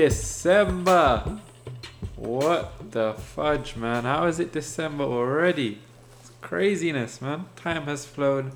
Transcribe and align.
December. 0.00 1.38
What 2.16 2.90
the 2.90 3.14
fudge, 3.14 3.76
man? 3.76 4.02
How 4.02 4.26
is 4.26 4.40
it 4.40 4.50
December 4.52 5.04
already? 5.04 5.78
It's 6.18 6.32
craziness, 6.40 7.22
man. 7.22 7.46
Time 7.54 7.84
has 7.84 8.04
flown 8.04 8.52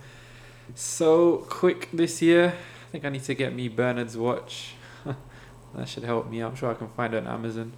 so 0.74 1.46
quick 1.48 1.90
this 1.92 2.20
year. 2.20 2.54
I 2.54 2.90
think 2.90 3.04
I 3.04 3.10
need 3.10 3.22
to 3.22 3.34
get 3.34 3.54
me 3.54 3.68
Bernard's 3.68 4.16
watch. 4.16 4.74
that 5.77 5.88
should 5.88 6.02
help 6.02 6.28
me. 6.28 6.40
I'm 6.40 6.56
sure 6.56 6.72
I 6.72 6.74
can 6.74 6.88
find 6.88 7.14
it 7.14 7.24
on 7.24 7.32
Amazon. 7.32 7.72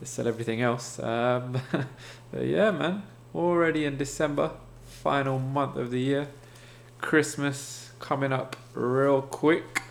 They 0.00 0.06
sell 0.06 0.26
everything 0.26 0.60
else. 0.60 0.98
Um, 0.98 1.60
but 2.32 2.44
yeah, 2.44 2.72
man. 2.72 3.04
Already 3.32 3.84
in 3.84 3.98
December, 3.98 4.50
final 4.84 5.38
month 5.38 5.76
of 5.76 5.92
the 5.92 6.00
year. 6.00 6.28
Christmas 7.00 7.92
coming 8.00 8.32
up 8.32 8.56
real 8.74 9.22
quick. 9.22 9.82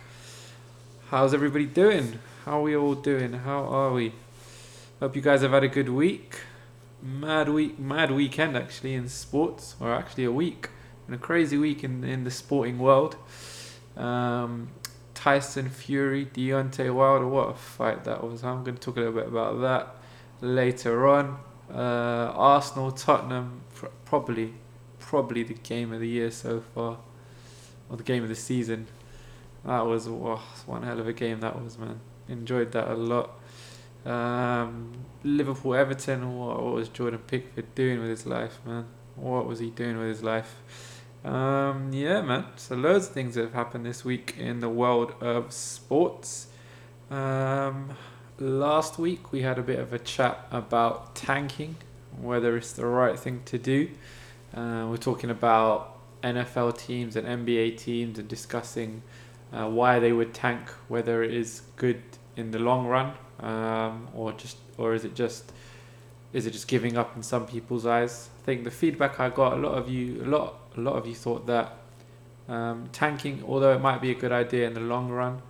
How's 1.08 1.32
everybody 1.32 1.64
doing? 1.64 2.18
How 2.50 2.58
are 2.58 2.62
we 2.62 2.74
all 2.74 2.96
doing? 2.96 3.32
How 3.32 3.62
are 3.62 3.92
we? 3.92 4.12
Hope 4.98 5.14
you 5.14 5.22
guys 5.22 5.42
have 5.42 5.52
had 5.52 5.62
a 5.62 5.68
good 5.68 5.88
week. 5.88 6.40
Mad 7.00 7.48
week, 7.48 7.78
mad 7.78 8.10
weekend 8.10 8.56
actually 8.56 8.94
in 8.94 9.08
sports, 9.08 9.76
or 9.78 9.94
actually 9.94 10.24
a 10.24 10.32
week, 10.32 10.68
and 11.06 11.14
a 11.14 11.18
crazy 11.18 11.56
week 11.56 11.84
in 11.84 12.02
in 12.02 12.24
the 12.24 12.30
sporting 12.32 12.80
world. 12.80 13.14
Um, 13.96 14.70
Tyson 15.14 15.70
Fury, 15.70 16.26
Deontay 16.26 16.92
Wilder, 16.92 17.28
what 17.28 17.50
a 17.50 17.54
fight 17.54 18.02
that 18.02 18.24
was! 18.24 18.42
I'm 18.42 18.64
going 18.64 18.74
to 18.74 18.82
talk 18.82 18.96
a 18.96 18.98
little 18.98 19.14
bit 19.14 19.28
about 19.28 19.60
that 19.60 19.94
later 20.40 21.06
on. 21.06 21.38
Uh, 21.72 22.32
Arsenal, 22.34 22.90
Tottenham, 22.90 23.60
pr- 23.76 23.94
probably, 24.04 24.54
probably 24.98 25.44
the 25.44 25.54
game 25.54 25.92
of 25.92 26.00
the 26.00 26.08
year 26.08 26.32
so 26.32 26.64
far, 26.74 26.98
or 27.88 27.96
the 27.96 28.02
game 28.02 28.24
of 28.24 28.28
the 28.28 28.34
season. 28.34 28.88
That 29.64 29.86
was 29.86 30.08
oh, 30.08 30.42
one 30.66 30.82
hell 30.82 30.98
of 30.98 31.06
a 31.06 31.12
game 31.12 31.38
that 31.42 31.62
was, 31.62 31.78
man. 31.78 32.00
Enjoyed 32.30 32.72
that 32.72 32.88
a 32.88 32.94
lot. 32.94 33.30
Um, 34.06 34.92
Liverpool, 35.22 35.74
Everton. 35.74 36.38
What, 36.38 36.62
what 36.62 36.74
was 36.74 36.88
Jordan 36.88 37.20
Pickford 37.26 37.74
doing 37.74 38.00
with 38.00 38.08
his 38.08 38.26
life, 38.26 38.60
man? 38.64 38.86
What 39.16 39.46
was 39.46 39.58
he 39.58 39.70
doing 39.70 39.98
with 39.98 40.08
his 40.08 40.22
life? 40.22 40.56
Um, 41.24 41.92
yeah, 41.92 42.22
man. 42.22 42.46
So 42.56 42.76
loads 42.76 43.08
of 43.08 43.12
things 43.12 43.34
have 43.34 43.52
happened 43.52 43.84
this 43.84 44.04
week 44.04 44.36
in 44.38 44.60
the 44.60 44.68
world 44.68 45.12
of 45.20 45.52
sports. 45.52 46.46
Um, 47.10 47.90
last 48.38 48.98
week 48.98 49.32
we 49.32 49.42
had 49.42 49.58
a 49.58 49.62
bit 49.62 49.78
of 49.78 49.92
a 49.92 49.98
chat 49.98 50.46
about 50.50 51.14
tanking, 51.14 51.76
whether 52.18 52.56
it's 52.56 52.72
the 52.72 52.86
right 52.86 53.18
thing 53.18 53.42
to 53.46 53.58
do. 53.58 53.90
Uh, 54.54 54.86
we're 54.88 54.96
talking 54.96 55.30
about 55.30 55.98
NFL 56.22 56.78
teams 56.78 57.16
and 57.16 57.26
NBA 57.26 57.78
teams 57.78 58.18
and 58.18 58.28
discussing 58.28 59.02
uh, 59.52 59.68
why 59.68 59.98
they 59.98 60.12
would 60.12 60.32
tank, 60.32 60.70
whether 60.88 61.22
it 61.22 61.34
is 61.34 61.62
good 61.76 62.02
in 62.40 62.50
the 62.50 62.58
long 62.58 62.86
run, 62.86 63.12
um, 63.40 64.08
or 64.14 64.32
just 64.32 64.56
or 64.78 64.94
is 64.94 65.04
it 65.04 65.14
just 65.14 65.52
is 66.32 66.46
it 66.46 66.52
just 66.52 66.68
giving 66.68 66.96
up 66.96 67.16
in 67.16 67.22
some 67.22 67.46
people's 67.46 67.86
eyes? 67.86 68.28
I 68.42 68.44
think 68.46 68.64
the 68.64 68.70
feedback 68.70 69.20
I 69.20 69.28
got, 69.30 69.52
a 69.54 69.56
lot 69.56 69.74
of 69.76 69.88
you, 69.88 70.22
a 70.22 70.28
lot, 70.28 70.54
a 70.76 70.80
lot 70.80 70.94
of 70.94 71.06
you 71.06 71.14
thought 71.14 71.46
that 71.46 71.76
um, 72.48 72.88
tanking, 72.92 73.42
although 73.46 73.72
it 73.72 73.80
might 73.80 74.00
be 74.00 74.10
a 74.10 74.14
good 74.14 74.32
idea 74.32 74.66
in 74.66 74.74
the 74.74 74.80
long 74.80 75.08
run, 75.10 75.42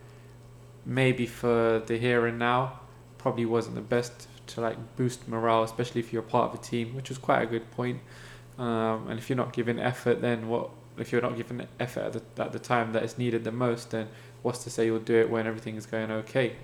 maybe 0.84 1.27
for 1.27 1.83
the 1.86 1.98
here 1.98 2.27
and 2.27 2.39
now, 2.39 2.80
probably 3.18 3.45
wasn't 3.45 3.74
the 3.74 3.83
best 3.83 4.29
to 4.48 4.61
like 4.61 4.77
boost 4.96 5.29
morale, 5.29 5.62
especially 5.62 6.00
if 6.00 6.12
you're 6.12 6.23
part 6.23 6.52
of 6.52 6.61
a 6.61 6.62
team, 6.62 6.95
which 6.95 7.08
was 7.08 7.18
quite 7.18 7.42
a 7.42 7.46
good 7.46 7.70
point. 7.70 8.00
Um, 8.58 9.08
and 9.08 9.18
if 9.18 9.29
you're 9.29 9.36
not 9.36 9.52
giving 9.52 9.79
effort, 9.79 10.20
then 10.20 10.48
what? 10.48 10.70
If 10.98 11.12
you're 11.12 11.23
not 11.23 11.36
giving 11.36 11.67
effort 11.79 12.00
at 12.00 12.12
the, 12.12 12.42
at 12.42 12.52
the 12.52 12.58
time 12.58 12.92
that 12.92 13.02
is 13.02 13.17
needed 13.17 13.45
the 13.45 13.52
most, 13.52 13.90
then 13.90 14.08
what's 14.42 14.64
to 14.64 14.70
say 14.70 14.86
you'll 14.86 14.98
do 14.98 15.17
it 15.17 15.30
when 15.30 15.46
everything 15.46 15.77
is 15.77 15.86
going 15.86 16.11
okay? 16.11 16.56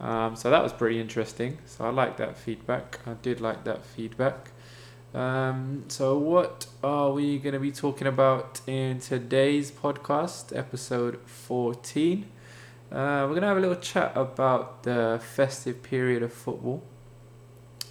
Um, 0.00 0.34
so 0.34 0.50
that 0.50 0.62
was 0.62 0.72
pretty 0.72 1.00
interesting. 1.00 1.58
So 1.66 1.84
I 1.84 1.90
like 1.90 2.16
that 2.16 2.36
feedback. 2.36 3.00
I 3.06 3.14
did 3.14 3.40
like 3.40 3.64
that 3.64 3.84
feedback. 3.84 4.50
Um, 5.12 5.84
so 5.88 6.16
what 6.16 6.66
are 6.84 7.10
we 7.10 7.38
going 7.38 7.54
to 7.54 7.60
be 7.60 7.72
talking 7.72 8.06
about 8.06 8.60
in 8.66 9.00
today's 9.00 9.70
podcast, 9.70 10.56
episode 10.56 11.20
14? 11.26 12.26
Uh, 12.90 12.94
we're 13.22 13.28
going 13.28 13.42
to 13.42 13.48
have 13.48 13.56
a 13.56 13.60
little 13.60 13.76
chat 13.76 14.12
about 14.16 14.84
the 14.84 15.20
festive 15.22 15.82
period 15.82 16.22
of 16.22 16.32
football, 16.32 16.82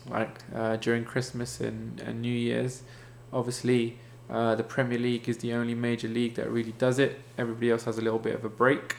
like 0.09 0.39
uh, 0.56 0.78
during 0.78 1.06
Christmas 1.06 1.59
and, 1.59 2.00
and 2.01 2.22
New 2.22 2.34
Year's. 2.34 2.84
Obviously, 3.31 4.00
uh, 4.29 4.56
the 4.56 4.63
Premier 4.63 4.97
League 4.97 5.29
is 5.29 5.38
the 5.39 5.53
only 5.53 5.75
major 5.75 6.07
league 6.07 6.35
that 6.35 6.50
really 6.50 6.73
does 6.73 7.00
it. 7.00 7.19
Everybody 7.38 7.72
else 7.72 7.84
has 7.84 7.97
a 7.97 8.01
little 8.01 8.19
bit 8.19 8.35
of 8.35 8.45
a 8.45 8.50
break. 8.50 8.95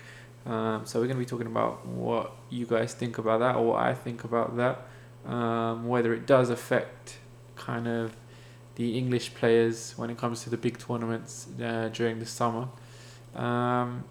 Um, 0.46 0.86
so 0.86 1.00
we're 1.00 1.06
going 1.06 1.18
to 1.18 1.24
be 1.24 1.28
talking 1.28 1.46
about 1.46 1.86
what 1.86 2.32
you 2.48 2.66
guys 2.66 2.94
think 2.94 3.18
about 3.18 3.40
that 3.40 3.56
or 3.56 3.66
what 3.66 3.82
I 3.82 3.94
think 3.94 4.24
about 4.24 4.56
that. 4.56 4.86
Um, 5.26 5.86
whether 5.86 6.14
it 6.14 6.26
does 6.26 6.48
affect 6.48 7.18
kind 7.56 7.86
of 7.86 8.16
the 8.76 8.96
English 8.96 9.34
players 9.34 9.92
when 9.96 10.08
it 10.08 10.16
comes 10.16 10.42
to 10.44 10.50
the 10.50 10.56
big 10.56 10.78
tournaments 10.78 11.46
uh, 11.62 11.90
during 11.92 12.18
the 12.18 12.26
summer. 12.26 12.68
Um, 13.34 14.04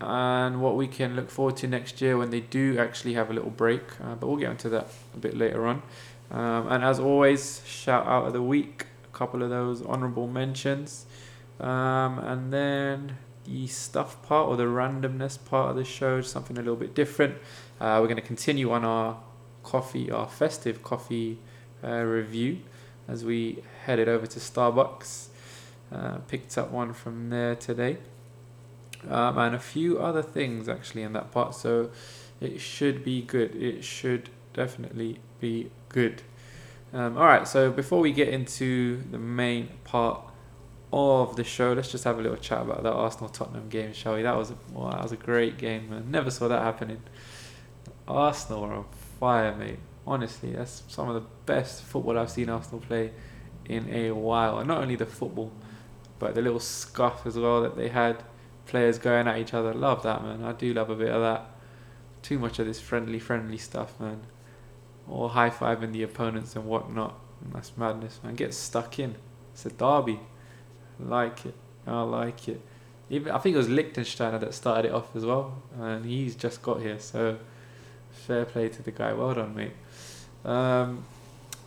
and 0.00 0.62
what 0.62 0.76
we 0.76 0.86
can 0.86 1.16
look 1.16 1.28
forward 1.28 1.56
to 1.58 1.66
next 1.66 2.00
year 2.00 2.16
when 2.16 2.30
they 2.30 2.40
do 2.40 2.78
actually 2.78 3.14
have 3.14 3.30
a 3.30 3.32
little 3.34 3.50
break. 3.50 3.82
Uh, 4.00 4.14
but 4.14 4.26
we'll 4.28 4.36
get 4.36 4.50
into 4.50 4.68
that 4.70 4.88
a 5.14 5.18
bit 5.18 5.36
later 5.36 5.66
on. 5.66 5.82
Um, 6.30 6.68
and 6.68 6.84
as 6.84 7.00
always, 7.00 7.62
shout 7.66 8.06
out 8.06 8.26
of 8.26 8.32
the 8.32 8.42
week 8.42 8.86
a 9.04 9.16
couple 9.16 9.42
of 9.42 9.50
those 9.50 9.82
honorable 9.82 10.26
mentions. 10.26 11.06
Um, 11.60 12.18
and 12.20 12.52
then 12.52 13.16
the 13.48 13.66
stuff 13.66 14.22
part 14.22 14.48
or 14.48 14.56
the 14.56 14.64
randomness 14.64 15.38
part 15.42 15.70
of 15.70 15.76
the 15.76 15.84
show, 15.84 16.20
something 16.20 16.56
a 16.56 16.60
little 16.60 16.76
bit 16.76 16.94
different. 16.94 17.36
Uh, 17.80 17.98
we're 18.00 18.06
going 18.06 18.16
to 18.16 18.22
continue 18.22 18.70
on 18.70 18.84
our 18.84 19.18
coffee, 19.62 20.10
our 20.10 20.28
festive 20.28 20.82
coffee 20.82 21.38
uh, 21.82 22.02
review 22.02 22.58
as 23.06 23.24
we 23.24 23.62
headed 23.84 24.08
over 24.08 24.26
to 24.26 24.38
Starbucks. 24.38 25.28
Uh, 25.90 26.18
picked 26.28 26.58
up 26.58 26.70
one 26.70 26.92
from 26.92 27.30
there 27.30 27.54
today. 27.54 27.96
Um, 29.08 29.38
and 29.38 29.54
a 29.54 29.58
few 29.60 29.98
other 29.98 30.22
things 30.22 30.68
actually 30.68 31.02
in 31.02 31.14
that 31.14 31.30
part. 31.32 31.54
So 31.54 31.90
it 32.40 32.60
should 32.60 33.02
be 33.02 33.22
good. 33.22 33.56
It 33.56 33.82
should 33.82 34.28
definitely 34.52 35.20
be 35.40 35.70
good. 35.88 36.22
Um, 36.92 37.16
all 37.16 37.24
right, 37.24 37.46
so 37.46 37.70
before 37.70 38.00
we 38.00 38.12
get 38.12 38.28
into 38.28 39.02
the 39.10 39.18
main 39.18 39.68
part 39.84 40.20
of 40.92 41.36
the 41.36 41.44
show, 41.44 41.72
let's 41.72 41.90
just 41.90 42.04
have 42.04 42.18
a 42.18 42.22
little 42.22 42.36
chat 42.36 42.62
about 42.62 42.82
that 42.82 42.92
Arsenal 42.92 43.28
Tottenham 43.28 43.68
game, 43.68 43.92
shall 43.92 44.14
we? 44.14 44.22
That 44.22 44.36
was 44.36 44.50
a, 44.50 44.54
well, 44.72 44.90
that 44.90 45.02
was 45.02 45.12
a 45.12 45.16
great 45.16 45.58
game, 45.58 45.90
man. 45.90 46.10
Never 46.10 46.30
saw 46.30 46.48
that 46.48 46.62
happening. 46.62 47.02
Arsenal 48.06 48.64
are 48.64 48.72
on 48.72 48.86
fire, 49.20 49.54
mate. 49.54 49.78
Honestly, 50.06 50.52
that's 50.52 50.82
some 50.88 51.08
of 51.08 51.14
the 51.14 51.28
best 51.44 51.82
football 51.82 52.18
I've 52.18 52.30
seen 52.30 52.48
Arsenal 52.48 52.80
play 52.80 53.12
in 53.66 53.92
a 53.92 54.12
while. 54.12 54.58
And 54.58 54.68
not 54.68 54.80
only 54.80 54.96
the 54.96 55.06
football, 55.06 55.52
but 56.18 56.34
the 56.34 56.40
little 56.42 56.60
scuff 56.60 57.26
as 57.26 57.38
well 57.38 57.62
that 57.62 57.76
they 57.76 57.88
had. 57.88 58.22
Players 58.66 58.98
going 58.98 59.26
at 59.26 59.38
each 59.38 59.54
other. 59.54 59.72
Love 59.72 60.02
that, 60.02 60.22
man. 60.22 60.42
I 60.44 60.52
do 60.52 60.74
love 60.74 60.90
a 60.90 60.94
bit 60.94 61.10
of 61.10 61.22
that. 61.22 61.50
Too 62.22 62.38
much 62.38 62.58
of 62.58 62.66
this 62.66 62.80
friendly, 62.80 63.18
friendly 63.18 63.58
stuff, 63.58 63.98
man 64.00 64.20
or 65.10 65.30
high 65.30 65.50
fiving 65.50 65.92
the 65.92 66.02
opponents 66.02 66.54
and 66.54 66.66
whatnot. 66.66 67.18
That's 67.52 67.76
madness, 67.76 68.20
man. 68.22 68.34
Get 68.34 68.54
stuck 68.54 68.98
in. 68.98 69.16
It's 69.52 69.64
a 69.66 69.70
derby. 69.70 70.20
Like 71.00 71.46
it. 71.46 71.54
I 71.86 72.02
like 72.02 72.48
it. 72.48 72.60
Even 73.10 73.32
I 73.32 73.38
think 73.38 73.54
it 73.54 73.58
was 73.58 73.68
Lichtsteiner 73.68 74.38
that 74.40 74.52
started 74.52 74.88
it 74.88 74.94
off 74.94 75.16
as 75.16 75.24
well, 75.24 75.62
and 75.78 76.04
he's 76.04 76.34
just 76.34 76.62
got 76.62 76.80
here. 76.80 76.98
So 76.98 77.38
fair 78.10 78.44
play 78.44 78.68
to 78.68 78.82
the 78.82 78.90
guy. 78.90 79.12
Well 79.12 79.34
done, 79.34 79.54
mate. 79.54 79.72
Um, 80.44 81.04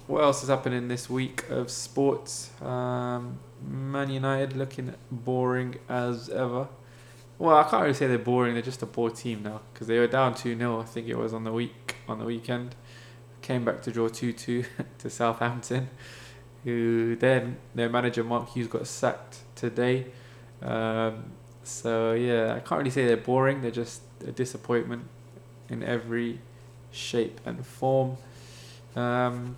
what 0.07 0.23
else 0.23 0.43
is 0.43 0.49
happening 0.49 0.87
this 0.87 1.09
week 1.09 1.49
of 1.49 1.71
sports? 1.71 2.51
Um, 2.61 3.39
Man 3.67 4.09
United 4.09 4.55
looking 4.55 4.93
boring 5.09 5.75
as 5.89 6.29
ever. 6.29 6.67
Well, 7.39 7.57
I 7.57 7.63
can't 7.63 7.81
really 7.81 7.93
say 7.95 8.05
they're 8.05 8.19
boring. 8.19 8.53
They're 8.53 8.61
just 8.61 8.83
a 8.83 8.85
poor 8.87 9.09
team 9.09 9.41
now 9.43 9.61
because 9.73 9.87
they 9.87 9.97
were 9.97 10.07
down 10.07 10.35
two 10.35 10.55
0 10.55 10.79
I 10.79 10.83
think 10.83 11.07
it 11.07 11.17
was 11.17 11.33
on 11.33 11.43
the 11.43 11.51
week 11.51 11.95
on 12.07 12.19
the 12.19 12.25
weekend 12.25 12.75
came 13.41 13.65
back 13.65 13.81
to 13.83 13.91
draw 13.91 14.07
2 14.07 14.33
2 14.33 14.63
to 14.99 15.09
Southampton, 15.09 15.89
who 16.63 17.15
then 17.15 17.57
their 17.73 17.89
manager 17.89 18.23
Mark 18.23 18.49
Hughes 18.49 18.67
got 18.67 18.87
sacked 18.87 19.39
today. 19.55 20.07
Um, 20.61 21.31
so, 21.63 22.13
yeah, 22.13 22.53
I 22.55 22.59
can't 22.59 22.79
really 22.79 22.91
say 22.91 23.05
they're 23.05 23.17
boring, 23.17 23.61
they're 23.61 23.71
just 23.71 24.01
a 24.25 24.31
disappointment 24.31 25.05
in 25.69 25.83
every 25.83 26.39
shape 26.91 27.39
and 27.45 27.65
form. 27.65 28.17
Um, 28.95 29.55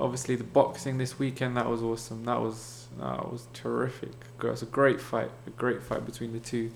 obviously, 0.00 0.36
the 0.36 0.44
boxing 0.44 0.98
this 0.98 1.18
weekend 1.18 1.56
that 1.56 1.68
was 1.68 1.82
awesome. 1.82 2.24
That 2.24 2.40
was 2.40 2.88
that 2.98 3.30
was 3.30 3.46
terrific. 3.54 4.12
It 4.42 4.46
was 4.46 4.62
a 4.62 4.66
great 4.66 5.00
fight, 5.00 5.30
a 5.46 5.50
great 5.50 5.82
fight 5.82 6.04
between 6.04 6.32
the 6.32 6.40
two. 6.40 6.70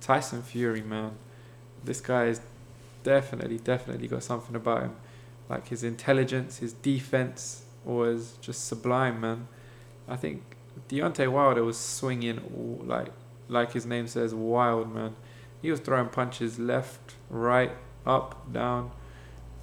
Tyson 0.00 0.42
Fury, 0.42 0.82
man, 0.82 1.12
this 1.82 2.00
guy 2.00 2.26
is 2.26 2.40
definitely, 3.02 3.58
definitely 3.58 4.06
got 4.06 4.22
something 4.22 4.54
about 4.54 4.82
him. 4.82 4.96
Like 5.48 5.68
his 5.68 5.82
intelligence, 5.82 6.58
his 6.58 6.72
defense 6.72 7.65
was 7.86 8.34
just 8.40 8.66
sublime, 8.66 9.20
man. 9.20 9.48
I 10.08 10.16
think 10.16 10.42
Deontay 10.88 11.30
Wilder 11.30 11.64
was 11.64 11.78
swinging 11.78 12.82
like 12.86 13.12
like 13.48 13.72
his 13.72 13.86
name 13.86 14.08
says, 14.08 14.34
wild 14.34 14.92
man. 14.92 15.14
He 15.62 15.70
was 15.70 15.80
throwing 15.80 16.08
punches 16.08 16.58
left, 16.58 17.14
right, 17.30 17.72
up, 18.04 18.52
down, 18.52 18.90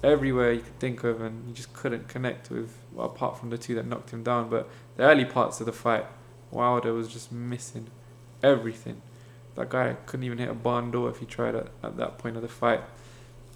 everywhere 0.02 0.52
you 0.52 0.60
could 0.60 0.78
think 0.78 1.04
of, 1.04 1.20
and 1.20 1.48
you 1.48 1.54
just 1.54 1.72
couldn't 1.72 2.08
connect 2.08 2.50
with. 2.50 2.76
Well, 2.92 3.06
apart 3.06 3.38
from 3.38 3.50
the 3.50 3.58
two 3.58 3.74
that 3.76 3.86
knocked 3.86 4.10
him 4.10 4.22
down, 4.22 4.50
but 4.50 4.68
the 4.96 5.04
early 5.04 5.24
parts 5.24 5.60
of 5.60 5.66
the 5.66 5.72
fight, 5.72 6.06
Wilder 6.50 6.92
was 6.92 7.08
just 7.08 7.30
missing 7.30 7.88
everything. 8.42 9.02
That 9.54 9.68
guy 9.68 9.96
couldn't 10.06 10.24
even 10.24 10.38
hit 10.38 10.48
a 10.48 10.54
barn 10.54 10.90
door 10.90 11.08
if 11.10 11.18
he 11.18 11.26
tried 11.26 11.54
at, 11.54 11.68
at 11.82 11.96
that 11.96 12.18
point 12.18 12.36
of 12.36 12.42
the 12.42 12.48
fight. 12.48 12.80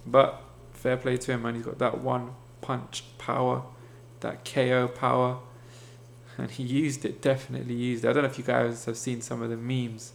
But 0.05 0.41
fair 0.71 0.97
play 0.97 1.17
to 1.17 1.31
him, 1.33 1.41
man. 1.41 1.55
He's 1.55 1.65
got 1.65 1.77
that 1.79 1.99
one 1.99 2.31
punch 2.61 3.03
power, 3.17 3.63
that 4.21 4.45
KO 4.45 4.87
power, 4.87 5.39
and 6.37 6.51
he 6.51 6.63
used 6.63 7.05
it. 7.05 7.21
Definitely 7.21 7.75
used 7.75 8.05
it. 8.05 8.09
I 8.09 8.13
don't 8.13 8.23
know 8.23 8.29
if 8.29 8.37
you 8.37 8.43
guys 8.43 8.85
have 8.85 8.97
seen 8.97 9.21
some 9.21 9.41
of 9.41 9.49
the 9.49 9.57
memes, 9.57 10.13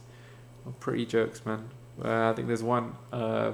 or 0.65 0.73
pretty 0.73 1.05
jokes, 1.05 1.45
man. 1.45 1.69
Uh, 2.03 2.29
I 2.29 2.33
think 2.33 2.47
there's 2.47 2.63
one 2.63 2.95
uh, 3.11 3.53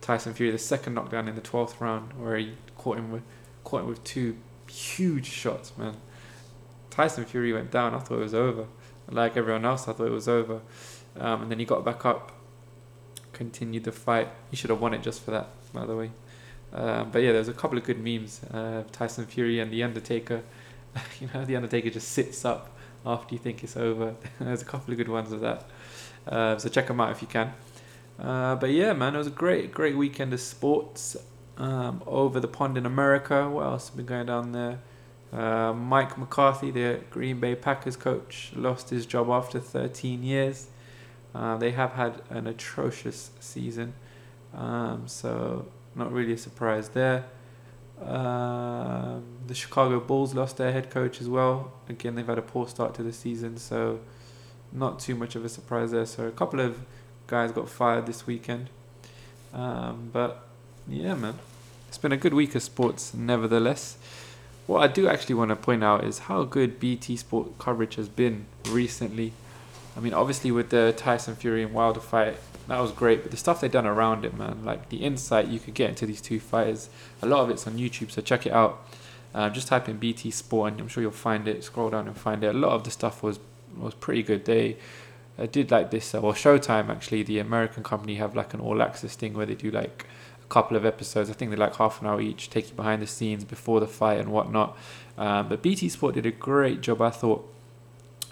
Tyson 0.00 0.34
Fury, 0.34 0.50
the 0.52 0.58
second 0.58 0.94
knockdown 0.94 1.28
in 1.28 1.34
the 1.34 1.40
twelfth 1.40 1.80
round, 1.80 2.12
where 2.14 2.36
he 2.36 2.54
caught 2.76 2.98
him 2.98 3.10
with 3.10 3.22
caught 3.64 3.82
him 3.82 3.88
with 3.88 4.02
two 4.04 4.36
huge 4.68 5.26
shots, 5.26 5.76
man. 5.76 5.96
Tyson 6.90 7.24
Fury 7.24 7.52
went 7.52 7.70
down. 7.70 7.94
I 7.94 7.98
thought 7.98 8.16
it 8.16 8.22
was 8.22 8.34
over. 8.34 8.66
Like 9.08 9.36
everyone 9.36 9.64
else, 9.64 9.88
I 9.88 9.92
thought 9.92 10.06
it 10.06 10.12
was 10.12 10.28
over. 10.28 10.60
Um, 11.18 11.42
and 11.42 11.50
then 11.50 11.58
he 11.58 11.64
got 11.64 11.84
back 11.84 12.06
up, 12.06 12.32
continued 13.32 13.84
the 13.84 13.92
fight. 13.92 14.28
He 14.50 14.56
should 14.56 14.70
have 14.70 14.80
won 14.80 14.94
it 14.94 15.02
just 15.02 15.22
for 15.22 15.32
that, 15.32 15.48
by 15.72 15.84
the 15.84 15.96
way. 15.96 16.12
Um, 16.72 17.10
but 17.10 17.22
yeah, 17.22 17.32
there's 17.32 17.48
a 17.48 17.54
couple 17.54 17.78
of 17.78 17.84
good 17.84 18.02
memes. 18.02 18.40
Uh, 18.44 18.84
Tyson 18.92 19.26
Fury 19.26 19.58
and 19.60 19.72
The 19.72 19.82
Undertaker. 19.82 20.42
you 21.20 21.28
know, 21.32 21.44
The 21.44 21.56
Undertaker 21.56 21.90
just 21.90 22.08
sits 22.08 22.44
up 22.44 22.76
after 23.04 23.34
you 23.34 23.38
think 23.38 23.64
it's 23.64 23.76
over. 23.76 24.14
there's 24.40 24.62
a 24.62 24.66
couple 24.66 24.92
of 24.92 24.98
good 24.98 25.08
ones 25.08 25.32
of 25.32 25.40
that. 25.40 25.66
Uh, 26.26 26.58
so 26.58 26.68
check 26.68 26.86
them 26.86 27.00
out 27.00 27.10
if 27.10 27.22
you 27.22 27.28
can. 27.28 27.52
Uh, 28.18 28.54
but 28.56 28.70
yeah, 28.70 28.92
man, 28.92 29.14
it 29.14 29.18
was 29.18 29.26
a 29.26 29.30
great, 29.30 29.72
great 29.72 29.96
weekend 29.96 30.32
of 30.32 30.40
sports 30.40 31.16
um, 31.56 32.02
over 32.06 32.38
the 32.38 32.48
pond 32.48 32.76
in 32.76 32.86
America. 32.86 33.48
What 33.48 33.64
else 33.64 33.88
has 33.88 33.96
been 33.96 34.06
going 34.06 34.26
down 34.26 34.52
there? 34.52 34.80
Uh, 35.32 35.72
Mike 35.72 36.18
McCarthy, 36.18 36.70
the 36.70 37.00
Green 37.10 37.38
Bay 37.38 37.54
Packers 37.54 37.96
coach, 37.96 38.52
lost 38.54 38.90
his 38.90 39.06
job 39.06 39.28
after 39.30 39.60
13 39.60 40.22
years. 40.22 40.66
Uh, 41.34 41.56
they 41.56 41.70
have 41.70 41.92
had 41.92 42.20
an 42.28 42.48
atrocious 42.48 43.30
season, 43.38 43.94
um, 44.52 45.04
so 45.06 45.66
not 45.94 46.12
really 46.12 46.32
a 46.32 46.38
surprise 46.38 46.90
there. 46.90 47.24
Um, 48.02 49.24
the 49.46 49.54
Chicago 49.54 50.00
Bulls 50.00 50.34
lost 50.34 50.56
their 50.56 50.72
head 50.72 50.90
coach 50.90 51.20
as 51.20 51.28
well. 51.28 51.72
Again, 51.88 52.14
they've 52.14 52.26
had 52.26 52.38
a 52.38 52.42
poor 52.42 52.66
start 52.66 52.94
to 52.94 53.02
the 53.02 53.12
season, 53.12 53.58
so 53.58 54.00
not 54.72 54.98
too 55.00 55.14
much 55.14 55.36
of 55.36 55.44
a 55.44 55.48
surprise 55.48 55.90
there. 55.90 56.06
So 56.06 56.26
a 56.26 56.30
couple 56.30 56.60
of 56.60 56.80
guys 57.26 57.52
got 57.52 57.68
fired 57.68 58.06
this 58.06 58.26
weekend, 58.26 58.70
um, 59.52 60.10
but 60.12 60.46
yeah, 60.88 61.14
man, 61.14 61.38
it's 61.88 61.98
been 61.98 62.12
a 62.12 62.16
good 62.16 62.34
week 62.34 62.54
of 62.54 62.62
sports, 62.62 63.12
nevertheless. 63.12 63.98
What 64.66 64.82
I 64.82 64.86
do 64.86 65.08
actually 65.08 65.34
want 65.34 65.48
to 65.48 65.56
point 65.56 65.82
out 65.82 66.04
is 66.04 66.20
how 66.20 66.44
good 66.44 66.78
BT 66.78 67.16
Sport 67.16 67.58
coverage 67.58 67.96
has 67.96 68.08
been 68.08 68.46
recently. 68.68 69.32
I 69.96 70.00
mean, 70.00 70.14
obviously 70.14 70.50
with 70.50 70.70
the 70.70 70.94
Tyson 70.96 71.34
Fury 71.34 71.62
and 71.62 71.74
Wilder 71.74 72.00
fight, 72.00 72.36
that 72.68 72.78
was 72.78 72.92
great. 72.92 73.22
But 73.22 73.30
the 73.30 73.36
stuff 73.36 73.60
they 73.60 73.68
done 73.68 73.86
around 73.86 74.24
it, 74.24 74.36
man, 74.36 74.64
like 74.64 74.88
the 74.88 74.98
insight 74.98 75.48
you 75.48 75.58
could 75.58 75.74
get 75.74 75.90
into 75.90 76.06
these 76.06 76.20
two 76.20 76.40
fighters, 76.40 76.88
a 77.22 77.26
lot 77.26 77.40
of 77.40 77.50
it's 77.50 77.66
on 77.66 77.74
YouTube, 77.74 78.10
so 78.10 78.22
check 78.22 78.46
it 78.46 78.52
out. 78.52 78.86
Uh, 79.34 79.48
just 79.50 79.68
type 79.68 79.88
in 79.88 79.96
BT 79.96 80.30
Sport, 80.30 80.72
and 80.72 80.80
I'm 80.80 80.88
sure 80.88 81.02
you'll 81.02 81.12
find 81.12 81.46
it. 81.46 81.62
Scroll 81.64 81.90
down 81.90 82.06
and 82.06 82.16
find 82.16 82.42
it. 82.42 82.54
A 82.54 82.58
lot 82.58 82.72
of 82.72 82.84
the 82.84 82.90
stuff 82.90 83.22
was 83.22 83.38
was 83.76 83.94
pretty 83.94 84.22
good. 84.22 84.44
They 84.44 84.76
uh, 85.38 85.46
did 85.46 85.70
like 85.70 85.90
this, 85.90 86.14
uh, 86.14 86.20
well, 86.20 86.32
Showtime 86.32 86.88
actually, 86.88 87.22
the 87.22 87.38
American 87.38 87.82
company 87.82 88.16
have 88.16 88.36
like 88.36 88.52
an 88.54 88.60
all 88.60 88.82
access 88.82 89.16
thing 89.16 89.34
where 89.34 89.46
they 89.46 89.54
do 89.54 89.70
like 89.70 90.06
a 90.42 90.46
couple 90.48 90.76
of 90.76 90.84
episodes. 90.84 91.30
I 91.30 91.32
think 91.32 91.50
they're 91.50 91.58
like 91.58 91.76
half 91.76 92.00
an 92.00 92.08
hour 92.08 92.20
each, 92.20 92.50
take 92.50 92.68
you 92.68 92.74
behind 92.74 93.00
the 93.00 93.06
scenes 93.06 93.44
before 93.44 93.80
the 93.80 93.86
fight 93.86 94.18
and 94.18 94.30
whatnot. 94.30 94.76
Um, 95.16 95.48
but 95.48 95.62
BT 95.62 95.88
Sport 95.88 96.14
did 96.14 96.26
a 96.26 96.30
great 96.30 96.80
job, 96.80 97.00
I 97.00 97.10
thought 97.10 97.50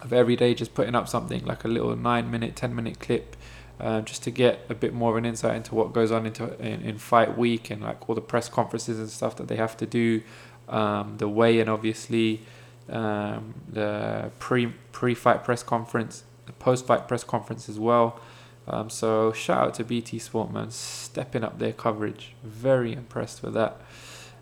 of 0.00 0.12
every 0.12 0.36
day 0.36 0.54
just 0.54 0.74
putting 0.74 0.94
up 0.94 1.08
something 1.08 1.44
like 1.44 1.64
a 1.64 1.68
little 1.68 1.94
nine 1.96 2.30
minute, 2.30 2.56
ten 2.56 2.74
minute 2.74 3.00
clip. 3.00 3.36
Uh, 3.80 4.00
just 4.00 4.24
to 4.24 4.30
get 4.32 4.66
a 4.68 4.74
bit 4.74 4.92
more 4.92 5.12
of 5.12 5.16
an 5.16 5.24
insight 5.24 5.54
into 5.54 5.72
what 5.72 5.92
goes 5.92 6.10
on 6.10 6.26
into 6.26 6.52
in, 6.60 6.82
in 6.82 6.98
fight 6.98 7.38
week 7.38 7.70
and 7.70 7.80
like 7.80 8.08
all 8.08 8.14
the 8.16 8.20
press 8.20 8.48
conferences 8.48 8.98
and 8.98 9.08
stuff 9.08 9.36
that 9.36 9.46
they 9.46 9.54
have 9.54 9.76
to 9.76 9.86
do, 9.86 10.20
um, 10.68 11.14
the 11.18 11.28
weigh-in 11.28 11.68
obviously, 11.68 12.40
um, 12.88 13.54
the 13.68 14.32
pre 14.40 14.66
pre 14.90 15.14
fight 15.14 15.44
press 15.44 15.62
conference, 15.62 16.24
the 16.46 16.52
post 16.54 16.86
fight 16.86 17.06
press 17.06 17.22
conference 17.22 17.68
as 17.68 17.78
well. 17.78 18.20
Um, 18.66 18.90
so 18.90 19.32
shout 19.32 19.68
out 19.68 19.74
to 19.74 19.84
BT 19.84 20.18
Sportman 20.18 20.72
stepping 20.72 21.44
up 21.44 21.58
their 21.58 21.72
coverage. 21.72 22.34
Very 22.42 22.92
impressed 22.92 23.42
with 23.42 23.54
that. 23.54 23.80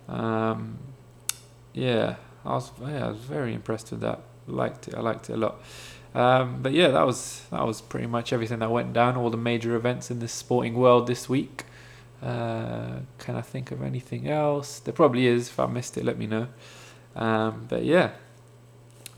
Um, 0.09 0.79
yeah, 1.75 2.17
I 2.45 2.55
was 2.55 2.73
yeah, 2.81 3.07
I 3.07 3.09
was 3.11 3.19
very 3.19 3.53
impressed 3.53 3.91
with 3.91 4.01
that 4.01 4.21
liked 4.47 4.89
it. 4.89 4.95
I 4.95 5.01
liked 5.01 5.31
it 5.31 5.35
a 5.35 5.37
lot. 5.37 5.63
Um, 6.15 6.63
but 6.63 6.73
yeah, 6.73 6.89
that 6.89 7.05
was 7.05 7.43
that 7.51 7.67
was 7.67 7.81
pretty 7.83 8.07
much 8.07 8.33
everything 8.33 8.61
that 8.61 8.71
went 8.71 8.93
down. 8.93 9.17
All 9.17 9.31
the 9.31 9.37
major 9.37 9.75
events 9.77 10.11
in 10.11 10.21
the 10.21 10.29
sporting 10.29 10.75
world 10.75 11.07
this 11.07 11.29
week. 11.29 11.65
Uh, 12.23 13.01
can 13.19 13.37
I 13.37 13.43
think 13.43 13.71
of 13.71 13.83
anything 13.83 14.27
else? 14.29 14.79
There 14.79 14.95
probably 14.95 15.27
is. 15.27 15.49
If 15.49 15.61
I 15.61 15.67
missed 15.67 15.99
it, 15.99 16.05
let 16.05 16.17
me 16.17 16.27
know. 16.27 16.49
Um, 17.15 17.67
but 17.69 17.85
yeah, 17.85 18.13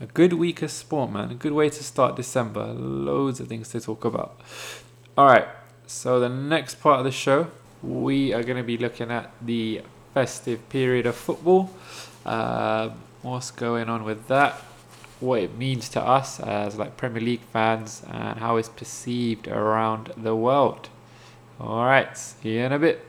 a 0.01 0.05
good 0.05 0.33
week 0.33 0.61
of 0.61 0.71
sport, 0.71 1.11
man. 1.11 1.31
A 1.31 1.35
good 1.35 1.53
way 1.53 1.69
to 1.69 1.83
start 1.83 2.15
December. 2.15 2.65
Loads 2.65 3.39
of 3.39 3.47
things 3.47 3.69
to 3.69 3.79
talk 3.79 4.03
about. 4.05 4.39
All 5.17 5.25
right. 5.25 5.47
So 5.87 6.19
the 6.19 6.29
next 6.29 6.75
part 6.75 6.99
of 6.99 7.05
the 7.05 7.11
show, 7.11 7.47
we 7.81 8.33
are 8.33 8.43
going 8.43 8.57
to 8.57 8.63
be 8.63 8.77
looking 8.77 9.09
at 9.09 9.31
the 9.41 9.81
festive 10.13 10.67
period 10.69 11.05
of 11.05 11.15
football. 11.15 11.71
Uh, 12.25 12.89
what's 13.21 13.51
going 13.51 13.89
on 13.89 14.03
with 14.03 14.27
that? 14.27 14.61
What 15.19 15.41
it 15.41 15.57
means 15.57 15.89
to 15.89 16.01
us 16.01 16.39
as 16.39 16.77
like 16.77 16.97
Premier 16.97 17.21
League 17.21 17.41
fans 17.51 18.03
and 18.09 18.39
how 18.39 18.57
it's 18.57 18.69
perceived 18.69 19.47
around 19.47 20.11
the 20.15 20.35
world. 20.35 20.89
All 21.59 21.85
right, 21.85 22.17
see 22.17 22.55
you 22.55 22.61
in 22.61 22.71
a 22.71 22.79
bit. 22.79 23.05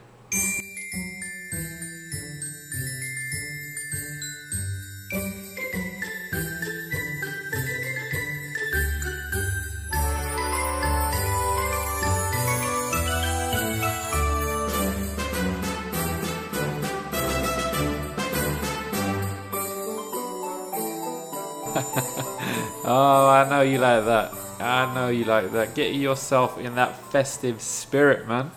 Know 23.60 23.70
you 23.70 23.78
like 23.78 24.04
that. 24.06 24.32
I 24.58 24.94
know 24.94 25.08
you 25.08 25.24
like 25.24 25.52
that. 25.52 25.74
Get 25.74 25.94
yourself 25.94 26.56
in 26.56 26.76
that 26.76 26.98
festive 27.12 27.60
spirit, 27.60 28.26
man. 28.26 28.52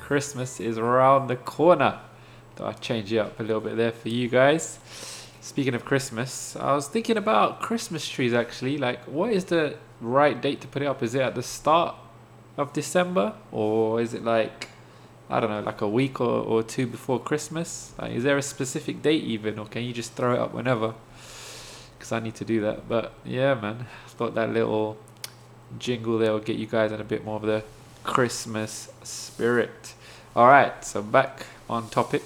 Christmas 0.00 0.58
is 0.58 0.78
around 0.78 1.28
the 1.28 1.36
corner. 1.36 2.00
Thought 2.56 2.68
I'd 2.68 2.80
change 2.80 3.12
it 3.12 3.18
up 3.18 3.38
a 3.38 3.44
little 3.44 3.60
bit 3.60 3.76
there 3.76 3.92
for 3.92 4.08
you 4.08 4.28
guys. 4.28 4.80
Speaking 5.40 5.74
of 5.74 5.84
Christmas, 5.84 6.56
I 6.56 6.74
was 6.74 6.88
thinking 6.88 7.16
about 7.16 7.60
Christmas 7.60 8.08
trees 8.08 8.34
actually. 8.34 8.78
Like, 8.78 9.04
what 9.04 9.32
is 9.32 9.44
the 9.44 9.76
right 10.00 10.40
date 10.40 10.60
to 10.62 10.66
put 10.66 10.82
it 10.82 10.86
up? 10.86 11.04
Is 11.04 11.14
it 11.14 11.20
at 11.20 11.36
the 11.36 11.42
start 11.44 11.94
of 12.56 12.72
December? 12.72 13.34
Or 13.52 14.00
is 14.00 14.12
it 14.12 14.24
like, 14.24 14.70
I 15.30 15.38
don't 15.38 15.50
know, 15.50 15.60
like 15.60 15.82
a 15.82 15.88
week 15.88 16.20
or, 16.20 16.42
or 16.42 16.64
two 16.64 16.88
before 16.88 17.20
Christmas? 17.20 17.92
Like, 17.96 18.10
is 18.10 18.24
there 18.24 18.38
a 18.38 18.42
specific 18.42 19.02
date 19.02 19.22
even? 19.22 19.60
Or 19.60 19.66
can 19.66 19.84
you 19.84 19.92
just 19.92 20.14
throw 20.14 20.34
it 20.34 20.40
up 20.40 20.52
whenever? 20.52 20.94
Because 22.02 22.10
I 22.10 22.18
need 22.18 22.34
to 22.34 22.44
do 22.44 22.60
that. 22.62 22.88
But 22.88 23.12
yeah, 23.24 23.54
man, 23.54 23.86
I 24.04 24.08
thought 24.08 24.34
that 24.34 24.50
little 24.50 24.96
jingle 25.78 26.18
there 26.18 26.32
will 26.32 26.40
get 26.40 26.56
you 26.56 26.66
guys 26.66 26.90
in 26.90 27.00
a 27.00 27.04
bit 27.04 27.24
more 27.24 27.36
of 27.36 27.42
the 27.42 27.62
Christmas 28.02 28.88
spirit. 29.04 29.94
All 30.34 30.48
right, 30.48 30.84
so 30.84 31.00
back 31.00 31.46
on 31.70 31.88
topic. 31.90 32.24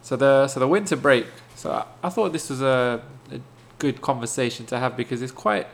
So 0.00 0.16
the 0.16 0.48
so 0.48 0.60
the 0.60 0.66
winter 0.66 0.96
break. 0.96 1.26
So 1.56 1.72
I, 1.72 1.84
I 2.02 2.08
thought 2.08 2.32
this 2.32 2.48
was 2.48 2.62
a, 2.62 3.02
a 3.30 3.40
good 3.78 4.00
conversation 4.00 4.64
to 4.66 4.78
have 4.78 4.96
because 4.96 5.20
it's 5.20 5.30
quite 5.30 5.66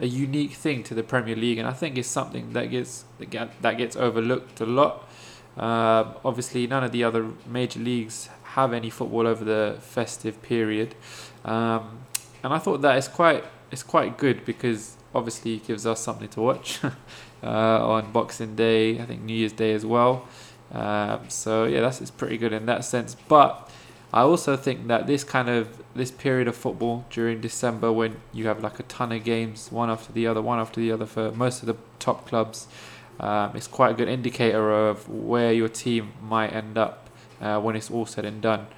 a 0.00 0.06
unique 0.06 0.52
thing 0.52 0.82
to 0.84 0.94
the 0.94 1.02
Premier 1.02 1.36
League, 1.36 1.58
and 1.58 1.68
I 1.68 1.72
think 1.74 1.98
it's 1.98 2.08
something 2.08 2.54
that 2.54 2.70
gets 2.70 3.04
that, 3.18 3.28
get, 3.28 3.60
that 3.60 3.76
gets 3.76 3.94
overlooked 3.94 4.62
a 4.62 4.66
lot. 4.66 5.06
Uh, 5.58 6.14
obviously, 6.24 6.66
none 6.66 6.82
of 6.82 6.92
the 6.92 7.04
other 7.04 7.26
major 7.46 7.80
leagues 7.80 8.30
have 8.56 8.72
any 8.72 8.88
football 8.88 9.26
over 9.26 9.44
the 9.44 9.76
festive 9.80 10.40
period, 10.40 10.94
um, 11.44 12.05
and 12.46 12.54
I 12.54 12.58
thought 12.58 12.80
that 12.82 12.96
is 12.96 13.08
quite 13.08 13.44
it's 13.72 13.82
quite 13.82 14.16
good 14.16 14.44
because 14.44 14.96
obviously 15.12 15.54
it 15.54 15.66
gives 15.66 15.84
us 15.84 15.98
something 15.98 16.28
to 16.28 16.40
watch 16.40 16.78
uh, 17.42 17.88
on 17.94 18.12
Boxing 18.12 18.54
Day. 18.54 19.00
I 19.00 19.04
think 19.04 19.22
New 19.22 19.34
Year's 19.34 19.52
Day 19.52 19.72
as 19.72 19.84
well. 19.84 20.28
Um, 20.70 21.28
so 21.28 21.64
yeah, 21.64 21.80
that's 21.80 22.00
it's 22.00 22.12
pretty 22.12 22.38
good 22.38 22.52
in 22.52 22.66
that 22.66 22.84
sense. 22.84 23.16
But 23.26 23.68
I 24.12 24.20
also 24.20 24.56
think 24.56 24.86
that 24.86 25.08
this 25.08 25.24
kind 25.24 25.48
of 25.48 25.82
this 25.96 26.12
period 26.12 26.46
of 26.46 26.54
football 26.54 27.04
during 27.10 27.40
December, 27.40 27.90
when 27.90 28.20
you 28.32 28.46
have 28.46 28.62
like 28.62 28.78
a 28.78 28.84
ton 28.84 29.10
of 29.10 29.24
games, 29.24 29.72
one 29.72 29.90
after 29.90 30.12
the 30.12 30.28
other, 30.28 30.40
one 30.40 30.60
after 30.60 30.80
the 30.80 30.92
other 30.92 31.04
for 31.04 31.32
most 31.32 31.62
of 31.62 31.66
the 31.66 31.76
top 31.98 32.28
clubs, 32.28 32.68
um, 33.18 33.56
it's 33.56 33.66
quite 33.66 33.90
a 33.90 33.94
good 33.94 34.08
indicator 34.08 34.70
of 34.70 35.08
where 35.08 35.52
your 35.52 35.68
team 35.68 36.12
might 36.22 36.52
end 36.52 36.78
up 36.78 37.10
uh, 37.40 37.60
when 37.60 37.74
it's 37.74 37.90
all 37.90 38.06
said 38.06 38.24
and 38.24 38.40
done. 38.40 38.68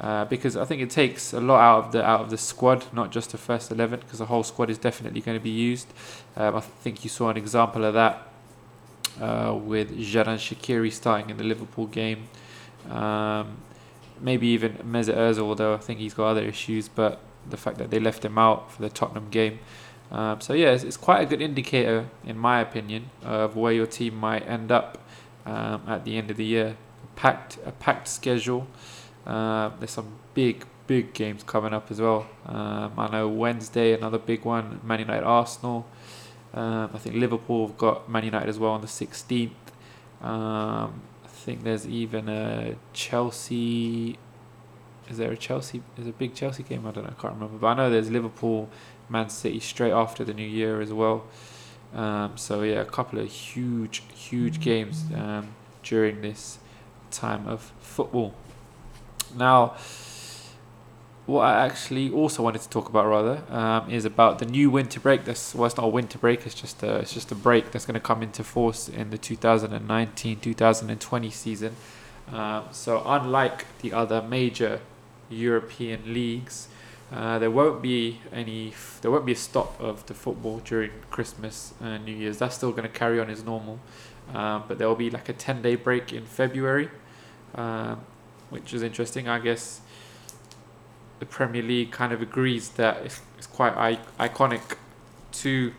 Uh, 0.00 0.24
because 0.24 0.56
I 0.56 0.64
think 0.64 0.82
it 0.82 0.90
takes 0.90 1.32
a 1.32 1.40
lot 1.40 1.60
out 1.60 1.84
of 1.84 1.92
the 1.92 2.04
out 2.04 2.20
of 2.20 2.30
the 2.30 2.36
squad, 2.38 2.84
not 2.92 3.12
just 3.12 3.30
the 3.30 3.38
first 3.38 3.70
eleven, 3.70 4.00
because 4.00 4.18
the 4.18 4.26
whole 4.26 4.42
squad 4.42 4.68
is 4.68 4.78
definitely 4.78 5.20
going 5.20 5.38
to 5.38 5.42
be 5.42 5.50
used. 5.50 5.86
Um, 6.36 6.56
I 6.56 6.60
think 6.60 7.04
you 7.04 7.10
saw 7.10 7.30
an 7.30 7.36
example 7.36 7.84
of 7.84 7.94
that 7.94 8.26
uh, 9.20 9.54
with 9.54 9.96
Xherdan 9.96 10.36
Shaqiri 10.36 10.92
starting 10.92 11.30
in 11.30 11.36
the 11.36 11.44
Liverpool 11.44 11.86
game. 11.86 12.28
Um, 12.90 13.58
maybe 14.20 14.48
even 14.48 14.72
Mesut 14.78 15.16
Ozil, 15.16 15.40
although 15.42 15.74
I 15.74 15.78
think 15.78 16.00
he's 16.00 16.14
got 16.14 16.28
other 16.28 16.42
issues, 16.42 16.88
but 16.88 17.20
the 17.48 17.56
fact 17.56 17.78
that 17.78 17.90
they 17.90 18.00
left 18.00 18.24
him 18.24 18.38
out 18.38 18.72
for 18.72 18.82
the 18.82 18.88
Tottenham 18.88 19.28
game. 19.30 19.58
Um, 20.10 20.40
so 20.40 20.52
yeah, 20.52 20.70
it's, 20.70 20.84
it's, 20.84 20.96
quite 20.96 21.22
a 21.22 21.26
good 21.26 21.40
indicator, 21.40 22.08
in 22.24 22.38
my 22.38 22.60
opinion, 22.60 23.10
of 23.22 23.56
where 23.56 23.72
your 23.72 23.86
team 23.86 24.16
might 24.16 24.46
end 24.48 24.70
up 24.70 24.98
um, 25.46 25.82
at 25.86 26.04
the 26.04 26.16
end 26.16 26.30
of 26.30 26.36
the 26.36 26.44
year. 26.44 26.76
A 27.02 27.06
packed, 27.16 27.58
a 27.64 27.72
packed 27.72 28.08
schedule. 28.08 28.66
Uh, 29.26 29.70
there's 29.78 29.90
some 29.90 30.12
big, 30.34 30.66
big 30.86 31.14
games 31.14 31.42
coming 31.42 31.72
up 31.72 31.90
as 31.90 32.00
well. 32.00 32.26
Um, 32.46 32.92
I 32.98 33.08
know 33.10 33.28
Wednesday, 33.28 33.94
another 33.94 34.18
big 34.18 34.44
one, 34.44 34.80
Man 34.82 35.00
United 35.00 35.24
Arsenal. 35.24 35.86
Um, 36.52 36.90
I 36.94 36.98
think 36.98 37.16
Liverpool 37.16 37.66
have 37.66 37.78
got 37.78 38.08
Man 38.08 38.24
United 38.24 38.48
as 38.48 38.58
well 38.58 38.72
on 38.72 38.80
the 38.80 38.86
16th. 38.86 39.50
Um, 40.22 41.02
I 41.24 41.28
think 41.28 41.64
there's 41.64 41.86
even 41.86 42.28
a 42.28 42.76
Chelsea. 42.92 44.18
Is 45.08 45.18
there 45.18 45.32
a 45.32 45.36
Chelsea? 45.36 45.82
Is 45.98 46.06
a 46.06 46.12
big 46.12 46.34
Chelsea 46.34 46.62
game? 46.62 46.86
I 46.86 46.92
don't 46.92 47.04
know. 47.04 47.14
I 47.16 47.20
can't 47.20 47.34
remember. 47.34 47.58
But 47.58 47.66
I 47.66 47.74
know 47.74 47.90
there's 47.90 48.10
Liverpool, 48.10 48.70
Man 49.08 49.28
City 49.28 49.60
straight 49.60 49.92
after 49.92 50.24
the 50.24 50.32
new 50.32 50.46
year 50.46 50.80
as 50.80 50.92
well. 50.92 51.24
Um, 51.94 52.36
so 52.36 52.62
yeah, 52.62 52.80
a 52.80 52.84
couple 52.84 53.18
of 53.18 53.30
huge, 53.30 54.02
huge 54.14 54.60
games 54.60 55.04
um, 55.14 55.54
during 55.82 56.22
this 56.22 56.58
time 57.10 57.46
of 57.46 57.72
football. 57.80 58.34
Now, 59.36 59.74
what 61.26 61.42
I 61.42 61.66
actually 61.66 62.10
also 62.10 62.42
wanted 62.42 62.62
to 62.62 62.68
talk 62.68 62.88
about 62.88 63.06
rather 63.06 63.42
um, 63.50 63.90
is 63.90 64.04
about 64.04 64.38
the 64.38 64.46
new 64.46 64.70
winter 64.70 65.00
break. 65.00 65.24
This 65.24 65.54
well, 65.54 65.66
it's 65.66 65.76
not 65.76 65.86
a 65.86 65.88
winter 65.88 66.18
break. 66.18 66.44
It's 66.44 66.54
just 66.54 66.82
a 66.82 66.96
it's 66.96 67.14
just 67.14 67.32
a 67.32 67.34
break 67.34 67.70
that's 67.70 67.86
going 67.86 67.94
to 67.94 68.00
come 68.00 68.22
into 68.22 68.44
force 68.44 68.88
in 68.88 69.10
the 69.10 69.18
2019-2020 69.18 71.32
season. 71.32 71.76
Um, 72.32 72.64
so 72.70 73.02
unlike 73.06 73.66
the 73.80 73.92
other 73.92 74.22
major 74.22 74.80
European 75.30 76.12
leagues, 76.12 76.68
uh, 77.12 77.38
there 77.38 77.50
won't 77.50 77.82
be 77.82 78.20
any. 78.32 78.72
There 79.00 79.10
won't 79.10 79.26
be 79.26 79.32
a 79.32 79.36
stop 79.36 79.80
of 79.80 80.06
the 80.06 80.14
football 80.14 80.60
during 80.64 80.90
Christmas 81.10 81.74
and 81.80 82.04
New 82.04 82.14
Year's. 82.14 82.38
That's 82.38 82.56
still 82.56 82.70
going 82.70 82.84
to 82.84 82.88
carry 82.88 83.20
on 83.20 83.30
as 83.30 83.44
normal, 83.44 83.78
um, 84.34 84.64
but 84.66 84.78
there 84.78 84.88
will 84.88 84.94
be 84.94 85.10
like 85.10 85.28
a 85.28 85.32
ten 85.32 85.62
day 85.62 85.76
break 85.76 86.12
in 86.12 86.24
February, 86.24 86.90
um, 87.54 88.00
which 88.54 88.72
is 88.72 88.82
interesting. 88.82 89.28
I 89.28 89.40
guess 89.40 89.80
the 91.18 91.26
Premier 91.26 91.62
League 91.62 91.90
kind 91.90 92.12
of 92.12 92.22
agrees 92.22 92.70
that 92.70 93.04
it's, 93.04 93.20
it's 93.36 93.48
quite 93.48 93.74
I- 93.76 94.28
iconic 94.28 94.76
to 95.42 95.72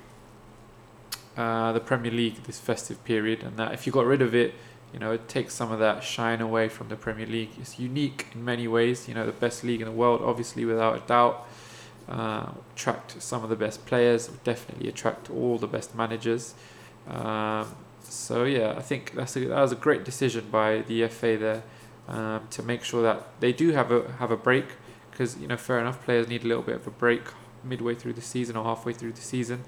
uh, 1.37 1.71
the 1.71 1.79
Premier 1.79 2.11
League 2.11 2.43
this 2.43 2.59
festive 2.59 3.01
period, 3.05 3.43
and 3.43 3.55
that 3.57 3.73
if 3.73 3.87
you 3.87 3.93
got 3.93 4.05
rid 4.05 4.21
of 4.21 4.35
it, 4.35 4.53
you 4.93 4.99
know, 4.99 5.11
it 5.13 5.27
takes 5.29 5.53
some 5.53 5.71
of 5.71 5.79
that 5.79 6.03
shine 6.03 6.41
away 6.41 6.67
from 6.67 6.89
the 6.89 6.95
Premier 6.97 7.25
League. 7.25 7.51
It's 7.59 7.79
unique 7.79 8.27
in 8.33 8.43
many 8.43 8.67
ways. 8.67 9.07
You 9.07 9.13
know, 9.13 9.25
the 9.25 9.31
best 9.31 9.63
league 9.63 9.81
in 9.81 9.87
the 9.87 9.93
world, 9.93 10.21
obviously, 10.21 10.65
without 10.65 10.95
a 10.97 11.07
doubt. 11.07 11.47
Uh, 12.07 12.51
attract 12.73 13.21
some 13.21 13.43
of 13.43 13.49
the 13.49 13.55
best 13.55 13.85
players. 13.85 14.27
Definitely 14.43 14.89
attract 14.89 15.29
all 15.29 15.57
the 15.57 15.67
best 15.67 15.95
managers. 15.95 16.53
Um, 17.09 17.75
so 18.03 18.43
yeah, 18.43 18.75
I 18.77 18.81
think 18.81 19.13
that's 19.13 19.35
a, 19.35 19.39
that 19.39 19.61
was 19.61 19.71
a 19.71 19.75
great 19.75 20.03
decision 20.03 20.45
by 20.51 20.81
the 20.81 21.07
FA 21.07 21.37
there 21.37 21.63
um, 22.07 22.47
to 22.51 22.63
make 22.63 22.83
sure 22.83 23.01
that 23.01 23.39
they 23.39 23.51
do 23.51 23.71
have 23.71 23.91
a 23.91 24.11
have 24.13 24.31
a 24.31 24.37
break 24.37 24.65
because 25.11 25.37
you 25.37 25.47
know 25.47 25.57
fair 25.57 25.79
enough 25.79 26.03
players 26.03 26.27
need 26.27 26.43
a 26.43 26.47
little 26.47 26.63
bit 26.63 26.75
of 26.75 26.87
a 26.87 26.91
break 26.91 27.21
midway 27.63 27.95
through 27.95 28.13
the 28.13 28.21
season 28.21 28.55
or 28.55 28.63
halfway 28.63 28.93
through 28.93 29.11
the 29.11 29.21
season 29.21 29.63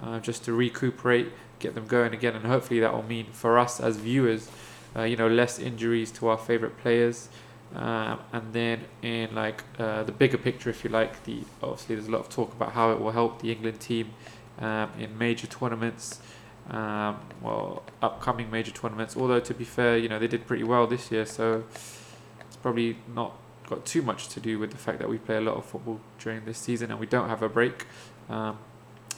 uh, 0.00 0.18
just 0.20 0.44
to 0.44 0.52
recuperate 0.52 1.32
get 1.58 1.74
them 1.74 1.86
going 1.86 2.12
again 2.12 2.34
and 2.34 2.44
hopefully 2.46 2.80
that 2.80 2.92
will 2.92 3.02
mean 3.02 3.26
for 3.32 3.58
us 3.58 3.80
as 3.80 3.96
viewers 3.96 4.50
uh, 4.96 5.02
you 5.02 5.16
know 5.16 5.28
less 5.28 5.58
injuries 5.58 6.10
to 6.10 6.28
our 6.28 6.38
favorite 6.38 6.76
players 6.78 7.28
um, 7.74 8.18
and 8.32 8.52
then 8.52 8.84
in 9.02 9.34
like 9.34 9.62
uh, 9.78 10.02
the 10.02 10.12
bigger 10.12 10.38
picture 10.38 10.70
if 10.70 10.84
you 10.84 10.90
like 10.90 11.24
the 11.24 11.42
obviously 11.62 11.94
there's 11.94 12.08
a 12.08 12.10
lot 12.10 12.20
of 12.20 12.28
talk 12.28 12.52
about 12.52 12.72
how 12.72 12.92
it 12.92 13.00
will 13.00 13.12
help 13.12 13.40
the 13.40 13.50
England 13.50 13.80
team 13.80 14.10
um, 14.58 14.90
in 14.98 15.16
major 15.16 15.46
tournaments 15.46 16.20
um, 16.70 17.18
well 17.40 17.82
upcoming 18.02 18.50
major 18.50 18.70
tournaments 18.70 19.16
although 19.16 19.40
to 19.40 19.54
be 19.54 19.64
fair 19.64 19.96
you 19.96 20.08
know 20.08 20.18
they 20.18 20.28
did 20.28 20.46
pretty 20.46 20.64
well 20.64 20.86
this 20.86 21.10
year 21.10 21.24
so 21.24 21.64
it's 22.40 22.56
probably 22.56 22.98
not 23.14 23.34
got 23.68 23.84
too 23.84 24.02
much 24.02 24.28
to 24.28 24.40
do 24.40 24.58
with 24.58 24.70
the 24.70 24.78
fact 24.78 24.98
that 24.98 25.08
we 25.08 25.18
play 25.18 25.36
a 25.36 25.40
lot 25.40 25.56
of 25.56 25.64
football 25.64 26.00
during 26.18 26.44
this 26.44 26.58
season 26.58 26.90
and 26.90 26.98
we 26.98 27.06
don't 27.06 27.28
have 27.28 27.42
a 27.42 27.48
break. 27.48 27.86
Um, 28.28 28.58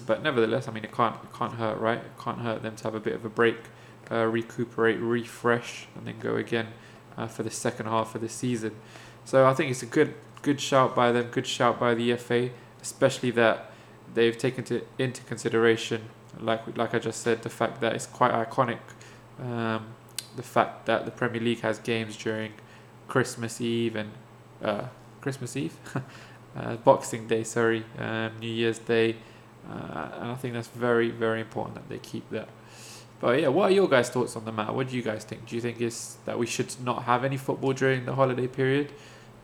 but 0.07 0.23
nevertheless, 0.23 0.67
I 0.67 0.73
mean, 0.73 0.85
it 0.85 0.93
can't 0.93 1.15
it 1.23 1.33
can't 1.33 1.55
hurt, 1.55 1.79
right? 1.79 1.99
It 1.99 2.19
can't 2.19 2.41
hurt 2.41 2.63
them 2.63 2.77
to 2.77 2.85
have 2.85 2.95
a 2.95 3.01
bit 3.01 3.15
of 3.15 3.25
a 3.25 3.29
break, 3.29 3.57
uh, 4.11 4.25
recuperate, 4.27 4.99
refresh, 4.99 5.87
and 5.95 6.07
then 6.07 6.19
go 6.19 6.37
again 6.37 6.69
uh, 7.17 7.27
for 7.27 7.43
the 7.43 7.51
second 7.51 7.87
half 7.87 8.15
of 8.15 8.21
the 8.21 8.29
season. 8.29 8.75
So 9.25 9.47
I 9.47 9.55
think 9.55 9.71
it's 9.71 9.83
a 9.83 9.87
good 9.87 10.15
good 10.43 10.61
shout 10.61 10.97
by 10.97 11.13
them, 11.13 11.29
good 11.31 11.47
shout 11.47 11.79
by 11.79 11.95
the 11.95 12.17
FA, 12.17 12.51
especially 12.81 13.31
that 13.33 13.71
they've 14.15 14.37
taken 14.37 14.65
to, 14.65 14.83
into 14.99 15.23
consideration, 15.25 16.09
like 16.39 16.77
like 16.77 16.95
I 16.95 16.99
just 16.99 17.23
said, 17.23 17.43
the 17.43 17.51
fact 17.51 17.81
that 17.81 17.95
it's 17.95 18.07
quite 18.07 18.33
iconic. 18.33 18.79
Um, 19.41 19.87
the 20.37 20.43
fact 20.43 20.87
that 20.87 21.05
the 21.05 21.11
Premier 21.11 21.41
League 21.41 21.61
has 21.61 21.79
games 21.79 22.17
during 22.17 22.53
Christmas 23.09 23.61
Eve 23.61 23.97
and 23.97 24.11
uh, 24.63 24.85
Christmas 25.21 25.57
Eve, 25.57 25.77
uh, 26.57 26.77
Boxing 26.77 27.27
Day, 27.27 27.43
sorry, 27.43 27.85
um, 27.99 28.33
New 28.39 28.51
Year's 28.51 28.79
Day, 28.79 29.17
uh, 29.69 30.11
and 30.21 30.31
I 30.31 30.35
think 30.37 30.55
that's 30.55 30.69
very 30.69 31.11
very 31.11 31.41
important 31.41 31.75
that 31.77 31.89
they 31.89 31.99
keep 31.99 32.29
that. 32.31 32.49
But 33.21 33.41
yeah, 33.41 33.49
what 33.49 33.71
are 33.71 33.75
your 33.75 33.89
guys' 33.89 34.09
thoughts 34.09 34.35
on 34.35 34.47
the 34.47 34.53
matter? 34.53 34.73
What 34.73 34.89
do 34.89 34.97
you 34.97 35.03
guys 35.03 35.25
think? 35.25 35.47
Do 35.47 35.55
you 35.55 35.61
think 35.61 35.81
is 35.81 36.17
that 36.25 36.39
we 36.39 36.47
should 36.47 36.75
not 36.83 37.05
have 37.05 37.23
any 37.23 37.37
football 37.37 37.75
during 37.75 38.07
the 38.07 38.15
holiday 38.15 38.47
period? 38.47 38.93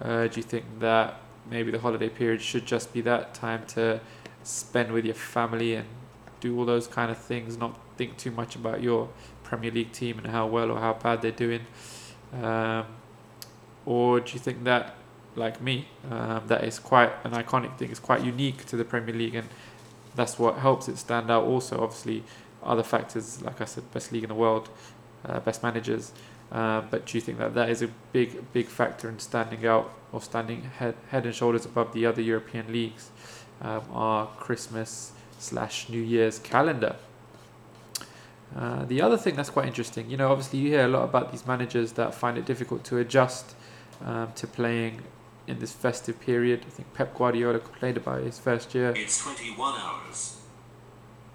Uh, 0.00 0.26
do 0.28 0.36
you 0.36 0.42
think 0.42 0.64
that 0.80 1.20
maybe 1.50 1.70
the 1.70 1.78
holiday 1.78 2.08
period 2.08 2.40
should 2.40 2.64
just 2.64 2.92
be 2.92 3.00
that 3.02 3.34
time 3.34 3.66
to 3.66 4.00
spend 4.42 4.92
with 4.92 5.04
your 5.04 5.14
family 5.14 5.74
and 5.74 5.86
do 6.40 6.58
all 6.58 6.64
those 6.64 6.86
kind 6.86 7.10
of 7.10 7.18
things, 7.18 7.56
not 7.56 7.78
think 7.96 8.16
too 8.16 8.30
much 8.30 8.56
about 8.56 8.82
your 8.82 9.08
Premier 9.42 9.70
League 9.70 9.92
team 9.92 10.18
and 10.18 10.26
how 10.28 10.46
well 10.46 10.70
or 10.70 10.78
how 10.78 10.94
bad 10.94 11.22
they're 11.22 11.30
doing? 11.30 11.66
Um, 12.32 12.86
or 13.84 14.20
do 14.20 14.32
you 14.32 14.38
think 14.38 14.64
that 14.64 14.96
like 15.36 15.60
me, 15.60 15.86
um, 16.10 16.42
that 16.46 16.64
is 16.64 16.78
quite 16.78 17.12
an 17.24 17.32
iconic 17.32 17.76
thing. 17.78 17.90
It's 17.90 18.00
quite 18.00 18.24
unique 18.24 18.64
to 18.66 18.76
the 18.76 18.84
Premier 18.84 19.14
League, 19.14 19.34
and 19.34 19.48
that's 20.14 20.38
what 20.38 20.56
helps 20.56 20.88
it 20.88 20.96
stand 20.96 21.30
out. 21.30 21.44
Also, 21.44 21.80
obviously, 21.82 22.24
other 22.62 22.82
factors, 22.82 23.42
like 23.42 23.60
I 23.60 23.66
said, 23.66 23.90
best 23.92 24.12
league 24.12 24.24
in 24.24 24.28
the 24.28 24.34
world, 24.34 24.70
uh, 25.24 25.40
best 25.40 25.62
managers. 25.62 26.12
Uh, 26.50 26.80
but 26.90 27.06
do 27.06 27.18
you 27.18 27.20
think 27.20 27.38
that 27.38 27.54
that 27.54 27.68
is 27.68 27.82
a 27.82 27.88
big, 28.12 28.52
big 28.52 28.66
factor 28.66 29.08
in 29.08 29.18
standing 29.18 29.66
out 29.66 29.92
or 30.12 30.22
standing 30.22 30.62
head, 30.62 30.94
head 31.10 31.26
and 31.26 31.34
shoulders 31.34 31.64
above 31.64 31.92
the 31.92 32.06
other 32.06 32.22
European 32.22 32.72
leagues? 32.72 33.10
Um, 33.60 33.82
our 33.92 34.26
Christmas 34.26 35.12
slash 35.38 35.88
New 35.88 36.00
Year's 36.00 36.38
calendar. 36.38 36.96
Uh, 38.54 38.84
the 38.84 39.02
other 39.02 39.16
thing 39.16 39.36
that's 39.36 39.50
quite 39.50 39.66
interesting, 39.66 40.08
you 40.08 40.16
know, 40.16 40.30
obviously 40.30 40.60
you 40.60 40.68
hear 40.68 40.84
a 40.84 40.88
lot 40.88 41.02
about 41.02 41.32
these 41.32 41.46
managers 41.46 41.92
that 41.92 42.14
find 42.14 42.38
it 42.38 42.46
difficult 42.46 42.84
to 42.84 42.98
adjust 42.98 43.54
um, 44.04 44.32
to 44.34 44.46
playing 44.46 45.02
in 45.46 45.58
this 45.58 45.72
festive 45.72 46.20
period. 46.20 46.64
I 46.66 46.70
think 46.70 46.94
Pep 46.94 47.14
Guardiola 47.14 47.58
complained 47.58 47.96
about 47.96 48.22
his 48.22 48.38
first 48.38 48.74
year. 48.74 48.92
It's 48.96 49.22
21 49.22 49.78
hours. 49.78 50.40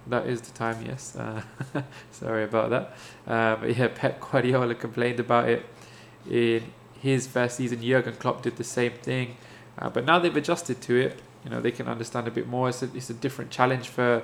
That 0.07 0.25
is 0.25 0.41
the 0.41 0.51
time, 0.51 0.83
yes. 0.85 1.15
Uh, 1.15 1.41
sorry 2.11 2.43
about 2.43 2.69
that. 2.71 2.95
Uh, 3.27 3.55
but 3.57 3.77
yeah, 3.77 3.89
Pep 3.93 4.19
Guardiola 4.19 4.75
complained 4.75 5.19
about 5.19 5.47
it 5.47 5.65
in 6.29 6.63
his 6.99 7.27
first 7.27 7.57
season. 7.57 7.81
Jurgen 7.81 8.15
Klopp 8.15 8.41
did 8.41 8.57
the 8.57 8.63
same 8.63 8.93
thing. 8.93 9.37
Uh, 9.77 9.89
but 9.89 10.05
now 10.05 10.19
they've 10.19 10.35
adjusted 10.35 10.81
to 10.81 10.95
it. 10.95 11.21
You 11.43 11.49
know, 11.49 11.61
they 11.61 11.71
can 11.71 11.87
understand 11.87 12.27
a 12.27 12.31
bit 12.31 12.47
more. 12.47 12.69
It's 12.69 12.83
a, 12.83 12.89
it's 12.95 13.09
a 13.09 13.13
different 13.13 13.51
challenge 13.51 13.87
for 13.89 14.23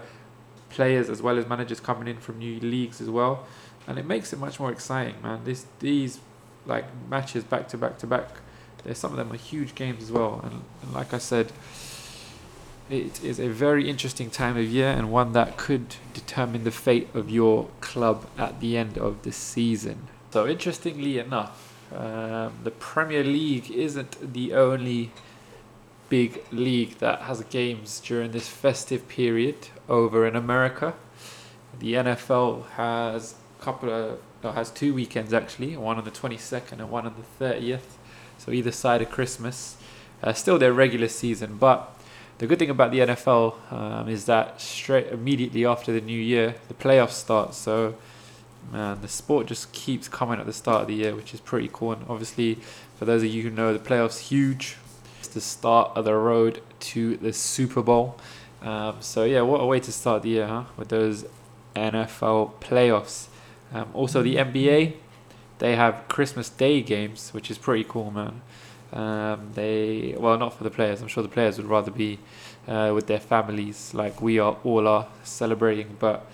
players 0.69 1.09
as 1.09 1.21
well 1.21 1.38
as 1.38 1.47
managers 1.47 1.79
coming 1.79 2.07
in 2.07 2.17
from 2.17 2.39
new 2.39 2.59
leagues 2.59 3.01
as 3.01 3.09
well. 3.09 3.45
And 3.88 3.97
it 3.97 4.05
makes 4.05 4.33
it 4.33 4.39
much 4.39 4.59
more 4.59 4.71
exciting, 4.71 5.15
man. 5.21 5.41
This 5.45 5.65
These 5.79 6.19
like 6.65 6.86
matches 7.09 7.43
back 7.43 7.67
to 7.69 7.77
back 7.77 7.97
to 8.00 8.07
back 8.07 8.27
there's 8.88 8.97
some 8.97 9.12
of 9.12 9.17
them 9.17 9.31
are 9.33 9.38
huge 9.38 9.75
games 9.75 10.03
as 10.03 10.12
well, 10.13 10.39
and, 10.43 10.63
and 10.81 10.93
like 10.93 11.13
I 11.13 11.17
said, 11.17 11.51
it 12.89 13.21
is 13.21 13.38
a 13.38 13.50
very 13.50 13.89
interesting 13.89 14.29
time 14.29 14.55
of 14.55 14.63
year 14.63 14.88
and 14.88 15.12
one 15.12 15.33
that 15.33 15.57
could 15.57 15.97
determine 16.13 16.63
the 16.63 16.71
fate 16.71 17.09
of 17.13 17.29
your 17.29 17.67
club 17.81 18.27
at 18.38 18.62
the 18.62 18.77
end 18.77 18.97
of 18.97 19.24
the 19.24 19.33
season. 19.33 20.07
So, 20.31 20.47
interestingly 20.47 21.19
enough, 21.19 21.75
um, 21.93 22.53
the 22.63 22.71
Premier 22.71 23.25
League 23.25 23.69
isn't 23.69 24.33
the 24.33 24.53
only 24.53 25.12
big 26.10 26.44
league 26.52 26.98
that 27.00 27.22
has 27.22 27.42
games 27.44 28.00
during 28.00 28.32
this 28.32 28.48
festive 28.48 29.08
period 29.08 29.70
over 29.90 30.26
in 30.26 30.36
America. 30.36 30.94
The 31.80 31.94
NFL 31.94 32.68
has 32.72 33.36
a 33.60 33.64
couple 33.64 33.90
of 33.90 34.20
no, 34.44 34.52
has 34.52 34.70
two 34.70 34.94
weekends 34.94 35.34
actually, 35.34 35.76
one 35.76 35.98
on 35.98 36.06
the 36.06 36.12
22nd 36.12 36.74
and 36.74 36.90
one 36.90 37.06
on 37.06 37.16
the 37.16 37.46
30th. 37.46 37.98
So 38.38 38.52
either 38.52 38.72
side 38.72 39.02
of 39.02 39.10
Christmas. 39.10 39.78
Uh, 40.22 40.34
still 40.34 40.58
their 40.58 40.74
regular 40.74 41.08
season, 41.08 41.58
but 41.58 41.96
the 42.40 42.48
good 42.48 42.58
thing 42.58 42.72
about 42.72 42.92
the 42.92 43.00
NFL 43.00 43.72
um, 43.72 44.10
is 44.10 44.26
that 44.26 44.60
straight 44.60 45.08
immediately 45.08 45.66
after 45.66 45.92
the 45.92 46.02
new 46.02 46.20
year, 46.20 46.56
the 46.68 46.74
playoffs 46.74 47.12
start. 47.12 47.54
So 47.54 47.96
man, 48.72 49.02
the 49.02 49.08
sport 49.08 49.48
just 49.48 49.72
keeps 49.74 50.08
coming 50.08 50.40
at 50.40 50.46
the 50.46 50.54
start 50.54 50.82
of 50.82 50.88
the 50.88 50.96
year, 50.96 51.16
which 51.16 51.34
is 51.34 51.40
pretty 51.40 51.70
cool. 51.72 51.94
And 51.94 52.06
obviously, 52.10 52.56
for 52.96 53.06
those 53.06 53.24
of 53.24 53.30
you 53.30 53.44
who 53.44 53.50
know, 53.50 53.74
the 53.74 53.80
playoffs 53.80 54.20
huge. 54.20 54.78
The 55.38 55.41
start 55.41 55.91
of 55.96 56.06
the 56.06 56.15
road 56.15 56.63
to 56.79 57.15
the 57.17 57.32
Super 57.32 57.84
Bowl. 57.84 58.17
Um, 58.63 58.96
so 59.01 59.24
yeah, 59.24 59.41
what 59.41 59.62
a 59.62 59.67
way 59.67 59.79
to 59.79 59.91
start 59.91 60.24
the 60.24 60.29
year, 60.29 60.48
huh? 60.48 60.63
With 60.75 60.88
those 60.88 61.25
NFL 61.75 62.53
playoffs. 62.60 63.27
Um, 63.72 63.88
also, 63.94 64.24
the 64.24 64.38
NBA, 64.38 64.96
they 65.60 65.75
have 65.75 66.08
Christmas 66.08 66.50
Day 66.50 66.82
games, 66.82 67.29
which 67.36 67.51
is 67.51 67.60
pretty 67.60 67.84
cool, 67.84 68.10
man. 68.10 68.41
Um, 68.91 69.51
they 69.53 70.15
well, 70.17 70.39
not 70.39 70.56
for 70.58 70.63
the 70.63 70.72
players. 70.72 71.03
I'm 71.03 71.08
sure 71.08 71.22
the 71.22 71.29
players 71.29 71.58
would 71.58 71.67
rather 71.67 71.91
be 71.91 72.17
uh, 72.67 72.94
with 72.96 73.06
their 73.06 73.20
families, 73.20 73.94
like 73.94 74.20
we 74.20 74.39
are 74.39 74.58
all 74.63 74.88
are 74.88 75.06
celebrating. 75.24 75.98
But 76.00 76.25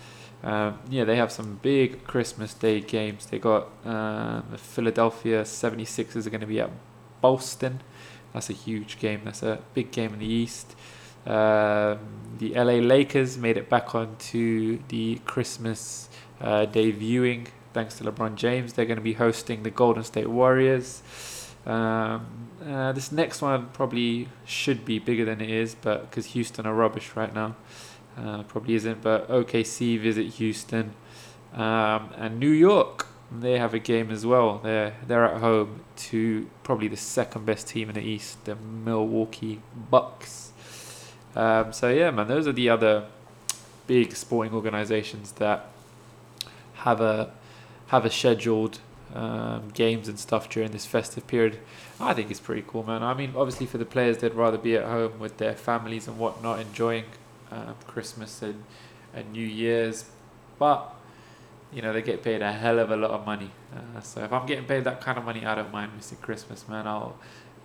um, 0.42 0.78
yeah, 0.88 1.04
they 1.04 1.16
have 1.16 1.30
some 1.30 1.58
big 1.60 2.04
Christmas 2.04 2.54
Day 2.54 2.80
games. 2.80 3.26
They 3.26 3.38
got 3.38 3.68
um, 3.84 4.46
the 4.50 4.56
Philadelphia 4.56 5.42
76ers 5.42 6.26
are 6.26 6.30
going 6.30 6.40
to 6.40 6.46
be 6.46 6.60
at 6.60 6.70
Boston. 7.20 7.82
That's 8.34 8.50
a 8.50 8.52
huge 8.52 8.98
game. 8.98 9.22
That's 9.24 9.42
a 9.42 9.60
big 9.72 9.90
game 9.90 10.12
in 10.12 10.18
the 10.18 10.26
East. 10.26 10.76
Um, 11.24 11.98
the 12.36 12.52
LA 12.54 12.80
Lakers 12.84 13.38
made 13.38 13.56
it 13.56 13.70
back 13.70 13.94
onto 13.94 14.80
the 14.88 15.20
Christmas 15.24 16.10
uh, 16.40 16.66
Day 16.66 16.90
viewing 16.90 17.46
thanks 17.74 17.96
to 17.98 18.04
LeBron 18.04 18.36
James. 18.36 18.72
They're 18.72 18.86
going 18.86 18.98
to 18.98 19.02
be 19.02 19.14
hosting 19.14 19.62
the 19.64 19.70
Golden 19.70 20.04
State 20.04 20.30
Warriors. 20.30 21.02
Um, 21.66 22.48
uh, 22.64 22.92
this 22.92 23.10
next 23.10 23.42
one 23.42 23.68
probably 23.72 24.28
should 24.44 24.84
be 24.84 24.98
bigger 24.98 25.24
than 25.24 25.40
it 25.40 25.50
is, 25.50 25.74
but 25.74 26.08
because 26.08 26.26
Houston 26.26 26.66
are 26.66 26.74
rubbish 26.74 27.16
right 27.16 27.34
now, 27.34 27.56
uh, 28.16 28.44
probably 28.44 28.74
isn't. 28.74 29.02
But 29.02 29.28
OKC 29.28 29.98
visit 29.98 30.26
Houston, 30.34 30.94
um, 31.52 32.10
and 32.16 32.38
New 32.38 32.50
York 32.50 33.08
they 33.42 33.58
have 33.58 33.74
a 33.74 33.78
game 33.78 34.10
as 34.10 34.24
well. 34.24 34.58
They're 34.58 34.94
they're 35.06 35.24
at 35.24 35.40
home 35.40 35.80
to 35.96 36.48
probably 36.62 36.88
the 36.88 36.96
second 36.96 37.46
best 37.46 37.68
team 37.68 37.88
in 37.88 37.94
the 37.94 38.02
East, 38.02 38.44
the 38.44 38.56
Milwaukee 38.56 39.60
Bucks. 39.90 40.52
Um, 41.34 41.72
so 41.72 41.88
yeah, 41.88 42.10
man, 42.10 42.28
those 42.28 42.46
are 42.46 42.52
the 42.52 42.68
other 42.68 43.06
big 43.86 44.14
sporting 44.14 44.54
organizations 44.54 45.32
that 45.32 45.66
have 46.74 47.00
a 47.00 47.32
have 47.88 48.04
a 48.04 48.10
scheduled 48.10 48.78
um, 49.14 49.70
games 49.74 50.08
and 50.08 50.18
stuff 50.18 50.48
during 50.48 50.72
this 50.72 50.86
festive 50.86 51.26
period. 51.26 51.58
I 52.00 52.14
think 52.14 52.30
it's 52.30 52.40
pretty 52.40 52.64
cool, 52.66 52.82
man. 52.82 53.02
I 53.02 53.14
mean, 53.14 53.32
obviously 53.36 53.66
for 53.66 53.78
the 53.78 53.84
players, 53.84 54.18
they'd 54.18 54.34
rather 54.34 54.58
be 54.58 54.76
at 54.76 54.84
home 54.84 55.18
with 55.18 55.38
their 55.38 55.54
families 55.54 56.08
and 56.08 56.18
whatnot, 56.18 56.60
enjoying 56.60 57.04
um, 57.50 57.76
Christmas 57.86 58.42
and, 58.42 58.64
and 59.14 59.32
New 59.32 59.46
Year's, 59.46 60.06
but 60.58 60.93
you 61.74 61.82
know 61.82 61.92
they 61.92 62.02
get 62.02 62.22
paid 62.22 62.40
a 62.40 62.52
hell 62.52 62.78
of 62.78 62.90
a 62.90 62.96
lot 62.96 63.10
of 63.10 63.26
money. 63.26 63.50
Uh, 63.74 64.00
so 64.00 64.22
if 64.22 64.32
I'm 64.32 64.46
getting 64.46 64.64
paid 64.64 64.84
that 64.84 65.00
kind 65.00 65.18
of 65.18 65.24
money, 65.24 65.44
I 65.44 65.56
don't 65.56 65.72
mind 65.72 65.92
missing 65.96 66.18
Christmas, 66.22 66.68
man. 66.68 66.86
I'll 66.86 67.16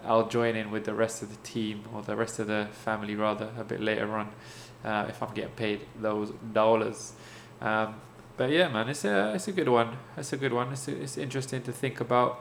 I'll 0.04 0.28
join 0.28 0.56
in 0.56 0.72
with 0.72 0.86
the 0.86 0.93
rest 0.93 1.22
of 1.22 1.30
the 1.30 1.36
team 1.48 1.84
or 1.93 2.02
the 2.02 2.15
rest 2.15 2.39
of 2.39 2.48
the 2.48 2.67
family 2.72 3.15
rather 3.15 3.50
a 3.58 3.63
bit 3.63 3.82
later 3.82 4.12
on 4.15 4.30
uh, 4.84 5.06
if 5.10 5.22
I'm 5.22 5.34
getting 5.34 5.52
paid 5.52 5.82
those 6.02 6.32
dollars. 6.54 7.13
Um, 7.62 7.95
but 8.38 8.50
yeah, 8.50 8.69
man, 8.69 8.89
it's 8.89 9.06
a 9.06 9.34
it's 9.36 9.48
a 9.48 9.52
good 9.52 9.69
one. 9.69 9.98
It's 10.17 10.34
a 10.34 10.38
good 10.38 10.54
one. 10.54 10.72
It's 10.72 10.88
a, 10.88 11.02
it's 11.02 11.17
interesting 11.17 11.62
to 11.63 11.72
think 11.72 12.00
about. 12.00 12.39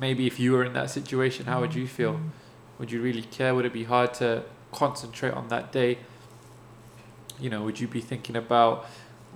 Maybe 0.00 0.26
if 0.26 0.40
you 0.40 0.52
were 0.52 0.64
in 0.64 0.72
that 0.72 0.90
situation, 0.90 1.46
how 1.46 1.60
would 1.60 1.74
you 1.74 1.86
feel? 1.86 2.18
Would 2.78 2.90
you 2.90 3.02
really 3.02 3.22
care? 3.22 3.54
Would 3.54 3.66
it 3.66 3.72
be 3.72 3.84
hard 3.84 4.14
to 4.14 4.44
concentrate 4.72 5.34
on 5.34 5.48
that 5.48 5.70
day? 5.70 5.98
You 7.38 7.50
know, 7.50 7.62
would 7.62 7.78
you 7.78 7.88
be 7.88 8.00
thinking 8.00 8.36
about 8.36 8.86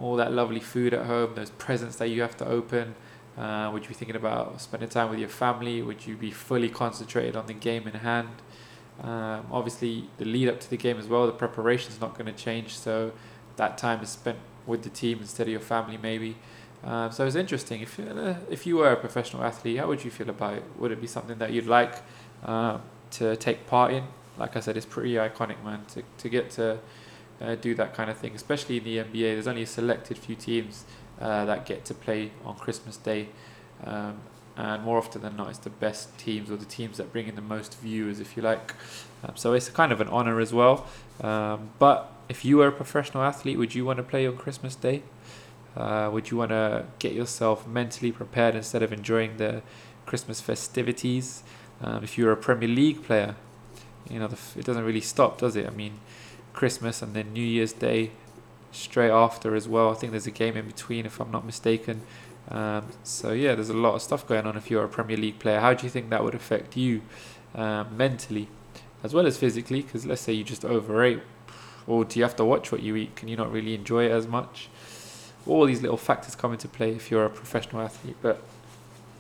all 0.01 0.17
that 0.17 0.33
lovely 0.33 0.61
food 0.61 0.95
at 0.95 1.07
home, 1.07 1.35
those 1.35 1.51
presents 1.51 1.97
that 1.97 2.09
you 2.09 2.23
have 2.23 2.37
to 2.39 2.47
open? 2.47 2.95
Uh, 3.37 3.71
would 3.73 3.83
you 3.83 3.89
be 3.89 3.95
thinking 3.95 4.17
about 4.17 4.61
spending 4.61 4.89
time 4.89 5.11
with 5.11 5.19
your 5.19 5.29
family? 5.29 5.83
Would 5.83 6.07
you 6.07 6.17
be 6.17 6.31
fully 6.31 6.69
concentrated 6.71 7.37
on 7.37 7.47
the 7.47 7.53
game 7.53 7.87
in 7.87 7.95
hand? 7.95 8.31
Um, 9.03 9.47
obviously, 9.53 10.09
the 10.17 10.25
lead 10.25 10.49
up 10.49 10.59
to 10.61 10.71
the 10.71 10.77
game 10.77 10.99
as 10.99 11.07
well, 11.07 11.27
the 11.27 11.33
preparation 11.33 11.93
is 11.93 12.01
not 12.01 12.17
going 12.17 12.27
to 12.27 12.33
change, 12.33 12.77
so 12.77 13.13
that 13.57 13.77
time 13.77 14.03
is 14.03 14.09
spent 14.09 14.39
with 14.67 14.83
the 14.83 14.89
team 14.89 15.19
instead 15.21 15.47
of 15.47 15.51
your 15.51 15.61
family, 15.61 15.99
maybe. 15.99 16.37
Um, 16.83 17.11
so 17.11 17.27
it's 17.27 17.37
interesting. 17.37 17.83
If 17.83 17.99
uh, 17.99 18.35
if 18.51 18.67
you 18.67 18.77
were 18.77 18.93
a 18.93 18.97
professional 18.97 19.43
athlete, 19.43 19.79
how 19.79 19.89
would 19.89 20.05
you 20.05 20.11
feel 20.11 20.31
about 20.31 20.55
it? 20.55 20.65
Would 20.79 20.93
it 20.93 21.01
be 21.01 21.07
something 21.07 21.39
that 21.39 21.53
you'd 21.53 21.67
like 21.67 21.97
uh, 22.45 22.79
to 23.13 23.37
take 23.37 23.67
part 23.67 23.93
in? 23.93 24.05
Like 24.39 24.57
I 24.57 24.61
said, 24.61 24.77
it's 24.77 24.87
pretty 24.87 25.15
iconic, 25.15 25.63
man. 25.65 25.85
To 25.95 26.03
to 26.19 26.29
get 26.29 26.51
to 26.53 26.79
uh, 27.41 27.55
do 27.55 27.75
that 27.75 27.95
kind 27.95 28.11
of 28.11 28.17
thing, 28.17 28.35
especially 28.35 28.79
in 28.79 28.85
the 28.85 28.99
NBA. 28.99 29.35
There's 29.35 29.47
only 29.47 29.63
a 29.63 29.67
selected 29.67 30.19
few 30.19 30.35
teams 30.35 30.85
uh, 31.21 31.45
that 31.45 31.67
get 31.67 31.85
to 31.87 31.95
play 31.95 32.31
on 32.45 32.57
Christmas 32.57 32.97
Day. 32.97 33.29
Um, 33.85 34.21
and 34.57 34.83
more 34.83 34.97
often 34.97 35.21
than 35.21 35.37
not, 35.37 35.51
it's 35.51 35.59
the 35.59 35.71
best 35.71 36.17
teams 36.19 36.51
or 36.51 36.57
the 36.57 36.65
teams 36.65 36.97
that 36.97 37.13
bring 37.13 37.29
in 37.29 37.35
the 37.35 37.43
most 37.43 37.79
viewers, 37.79 38.21
if 38.21 38.37
you 38.37 38.43
like. 38.43 38.75
Um, 39.23 39.37
so 39.37 39.53
it's 39.53 39.69
kind 39.69 39.93
of 39.93 40.01
an 40.01 40.09
honor 40.09 40.41
as 40.41 40.53
well. 40.53 40.87
Um, 41.21 41.71
but 41.79 42.11
if 42.29 42.45
you 42.45 42.57
were 42.57 42.69
a 42.69 42.73
professional 42.73 43.23
athlete, 43.23 43.59
would 43.59 43.75
you 43.75 43.85
want 43.85 43.99
to 43.99 44.03
play 44.03 44.27
on 44.27 44.37
Christmas 44.37 44.75
Day? 44.75 45.03
Uh, 45.77 46.09
would 46.11 46.31
you 46.31 46.39
want 46.39 46.51
to 46.51 46.87
get 46.99 47.13
yourself 47.13 47.67
mentally 47.67 48.11
prepared 48.11 48.55
instead 48.55 48.83
of 48.83 48.93
enjoying 48.93 49.37
the 49.37 49.63
Christmas 50.07 50.41
festivities? 50.41 51.43
Um, 51.83 52.03
if 52.03 52.17
you're 52.17 52.33
a 52.33 52.37
Premier 52.37 52.69
League 52.69 53.03
player, 53.03 53.37
you 54.09 54.19
know 54.19 54.29
the, 54.29 54.39
it 54.59 54.65
doesn't 54.65 54.85
really 54.85 55.03
stop, 55.03 55.39
does 55.39 55.55
it? 55.55 55.67
I 55.67 55.71
mean, 55.71 56.01
Christmas 56.57 57.03
and 57.03 57.15
then 57.15 57.33
New 57.33 57.45
Year's 57.45 57.73
Day 57.73 58.11
straight 58.73 59.11
after 59.11 59.55
as 59.55 59.69
well. 59.69 59.91
I 59.91 59.95
think 59.95 60.11
there's 60.11 60.27
a 60.27 60.33
game 60.33 60.57
in 60.57 60.67
between, 60.67 61.07
if 61.07 61.21
I'm 61.21 61.31
not 61.31 61.47
mistaken. 61.47 62.01
Um, 62.51 62.87
so 63.05 63.33
yeah, 63.33 63.55
there's 63.55 63.71
a 63.71 63.75
lot 63.75 63.95
of 63.95 64.03
stuff 64.03 64.27
going 64.27 64.47
on 64.47 64.57
if 64.57 64.71
you're 64.71 64.85
a 64.85 64.89
Premier 64.89 65.17
League 65.17 65.39
player. 65.39 65.61
How 65.61 65.75
do 65.75 65.85
you 65.85 65.91
think 65.91 66.11
that 66.11 66.25
would 66.25 66.35
affect 66.35 66.77
you 66.77 67.03
um, 67.55 67.97
mentally, 67.97 68.49
as 69.05 69.15
well 69.15 69.27
as 69.27 69.37
physically? 69.37 69.83
Because 69.83 70.07
let's 70.07 70.23
say 70.23 70.33
you 70.33 70.45
just 70.45 70.65
overate, 70.65 71.21
or 71.87 72.05
do 72.05 72.19
you 72.19 72.25
have 72.25 72.37
to 72.37 72.45
watch 72.45 72.73
what 72.73 72.83
you 72.83 72.97
eat? 72.97 73.15
Can 73.17 73.29
you 73.29 73.37
not 73.37 73.53
really 73.53 73.75
enjoy 73.75 74.07
it 74.07 74.13
as 74.13 74.27
much? 74.27 74.69
All 75.47 75.65
these 75.67 75.83
little 75.83 75.97
factors 75.97 76.35
come 76.35 76.53
into 76.53 76.69
play 76.69 76.93
if 76.93 77.11
you're 77.11 77.25
a 77.25 77.31
professional 77.31 77.83
athlete. 77.83 78.17
But 78.21 78.43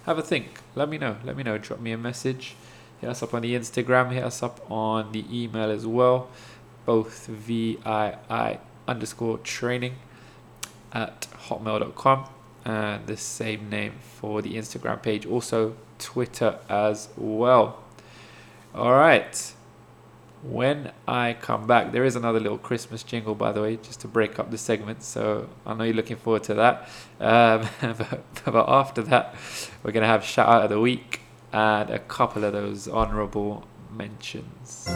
have 0.05 0.19
a 0.19 0.23
think. 0.23 0.61
Let 0.75 0.89
me 0.89 0.99
know. 0.99 1.17
Let 1.25 1.37
me 1.37 1.43
know. 1.43 1.59
Drop 1.59 1.81
me 1.81 1.93
a 1.93 1.99
message. 1.99 2.55
Hit 3.01 3.11
us 3.11 3.23
up 3.23 3.35
on 3.35 3.43
the 3.43 3.55
Instagram. 3.55 4.13
Hit 4.13 4.25
us 4.25 4.43
up 4.43 4.69
on 4.71 5.13
the 5.13 5.25
email 5.31 5.71
as 5.71 5.87
well. 5.87 6.29
Both 6.87 7.27
VII 7.27 8.59
underscore 8.89 9.39
training 9.39 9.97
at 10.93 11.27
hotmail.com 11.49 12.29
and 12.65 13.07
the 13.07 13.17
same 13.17 13.69
name 13.69 13.95
for 14.01 14.43
the 14.43 14.55
Instagram 14.55 15.03
page, 15.03 15.27
also 15.27 15.77
Twitter 15.99 16.59
as 16.69 17.09
well. 17.17 17.83
All 18.75 18.93
right. 18.93 19.53
When 20.43 20.93
I 21.09 21.37
come 21.41 21.67
back, 21.67 21.93
there 21.93 22.05
is 22.05 22.15
another 22.15 22.39
little 22.39 22.59
Christmas 22.59 23.03
jingle, 23.03 23.35
by 23.35 23.53
the 23.53 23.63
way, 23.63 23.77
just 23.77 24.01
to 24.01 24.09
break 24.09 24.39
up 24.39 24.51
the 24.51 24.59
segment. 24.59 25.03
So 25.03 25.49
I 25.65 25.75
know 25.75 25.85
you're 25.85 25.95
looking 25.95 26.17
forward 26.17 26.45
to 26.45 26.55
that. 26.55 26.89
Um, 27.21 27.69
but, 27.81 28.23
but 28.45 28.69
after 28.69 29.03
that, 29.03 29.35
we're 29.83 29.93
going 29.93 30.03
to 30.03 30.09
have 30.09 30.25
shout 30.25 30.49
out 30.49 30.65
of 30.65 30.71
the 30.71 30.81
week 30.81 31.21
and 31.53 31.91
a 31.91 31.99
couple 31.99 32.45
of 32.45 32.53
those 32.53 32.87
honorable 32.87 33.67
mentions. 33.91 34.89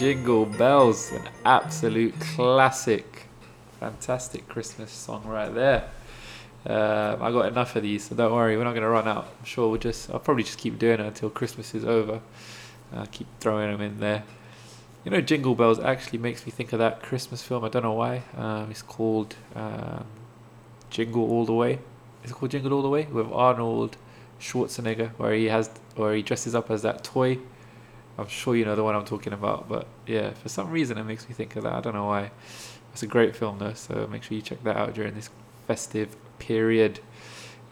Jingle 0.00 0.46
Bells, 0.46 1.12
an 1.12 1.28
absolute 1.44 2.18
classic. 2.20 3.26
Fantastic 3.80 4.48
Christmas 4.48 4.90
song 4.90 5.26
right 5.26 5.52
there. 5.52 5.90
Um, 6.64 7.22
I 7.22 7.30
got 7.30 7.48
enough 7.48 7.76
of 7.76 7.82
these, 7.82 8.04
so 8.08 8.14
don't 8.14 8.32
worry, 8.32 8.56
we're 8.56 8.64
not 8.64 8.70
going 8.70 8.82
to 8.82 8.88
run 8.88 9.06
out. 9.06 9.28
I'm 9.38 9.44
sure 9.44 9.68
we'll 9.68 9.78
just, 9.78 10.10
I'll 10.10 10.18
probably 10.18 10.44
just 10.44 10.56
keep 10.56 10.78
doing 10.78 11.00
it 11.00 11.06
until 11.06 11.28
Christmas 11.28 11.74
is 11.74 11.84
over. 11.84 12.22
Uh, 12.94 13.04
keep 13.12 13.26
throwing 13.40 13.72
them 13.72 13.82
in 13.82 14.00
there. 14.00 14.22
You 15.04 15.10
know, 15.10 15.20
Jingle 15.20 15.54
Bells 15.54 15.78
actually 15.78 16.18
makes 16.18 16.46
me 16.46 16.50
think 16.50 16.72
of 16.72 16.78
that 16.78 17.02
Christmas 17.02 17.42
film. 17.42 17.62
I 17.62 17.68
don't 17.68 17.82
know 17.82 17.92
why. 17.92 18.22
Um, 18.38 18.70
it's 18.70 18.80
called 18.80 19.36
um, 19.54 20.06
Jingle 20.88 21.30
All 21.30 21.44
the 21.44 21.52
Way. 21.52 21.78
Is 22.24 22.30
it 22.30 22.32
called 22.32 22.52
Jingle 22.52 22.72
All 22.72 22.80
the 22.80 22.88
Way 22.88 23.04
with 23.04 23.30
Arnold 23.30 23.98
Schwarzenegger, 24.40 25.10
where 25.18 25.34
he 25.34 25.44
has, 25.50 25.68
where 25.94 26.14
he 26.14 26.22
dresses 26.22 26.54
up 26.54 26.70
as 26.70 26.80
that 26.80 27.04
toy 27.04 27.38
I'm 28.20 28.28
sure 28.28 28.54
you 28.54 28.64
know 28.64 28.76
the 28.76 28.84
one 28.84 28.94
I'm 28.94 29.04
talking 29.04 29.32
about, 29.32 29.68
but 29.68 29.86
yeah, 30.06 30.30
for 30.32 30.48
some 30.48 30.70
reason 30.70 30.98
it 30.98 31.04
makes 31.04 31.26
me 31.28 31.34
think 31.34 31.56
of 31.56 31.62
that. 31.64 31.72
I 31.72 31.80
don't 31.80 31.94
know 31.94 32.06
why. 32.06 32.30
It's 32.92 33.02
a 33.02 33.06
great 33.06 33.34
film 33.34 33.58
though, 33.58 33.72
so 33.72 34.06
make 34.10 34.22
sure 34.22 34.36
you 34.36 34.42
check 34.42 34.62
that 34.64 34.76
out 34.76 34.94
during 34.94 35.14
this 35.14 35.30
festive 35.66 36.14
period. 36.38 37.00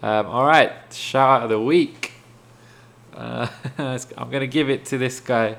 Um, 0.03 0.27
all 0.27 0.47
right, 0.47 0.73
shout 0.93 1.29
out 1.29 1.43
of 1.45 1.51
the 1.51 1.61
week. 1.61 2.13
Uh, 3.15 3.49
I'm 4.17 4.31
to 4.31 4.47
give 4.47 4.71
it 4.71 4.87
to 4.87 4.99
this 4.99 5.21
guy 5.21 5.57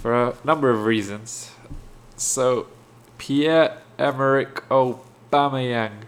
for 0.00 0.14
a 0.14 0.34
number 0.44 0.70
of 0.70 0.84
reasons. 0.84 1.52
So, 2.16 2.68
Pierre 3.18 3.78
Emerick 3.98 4.62
Aubameyang 4.68 6.04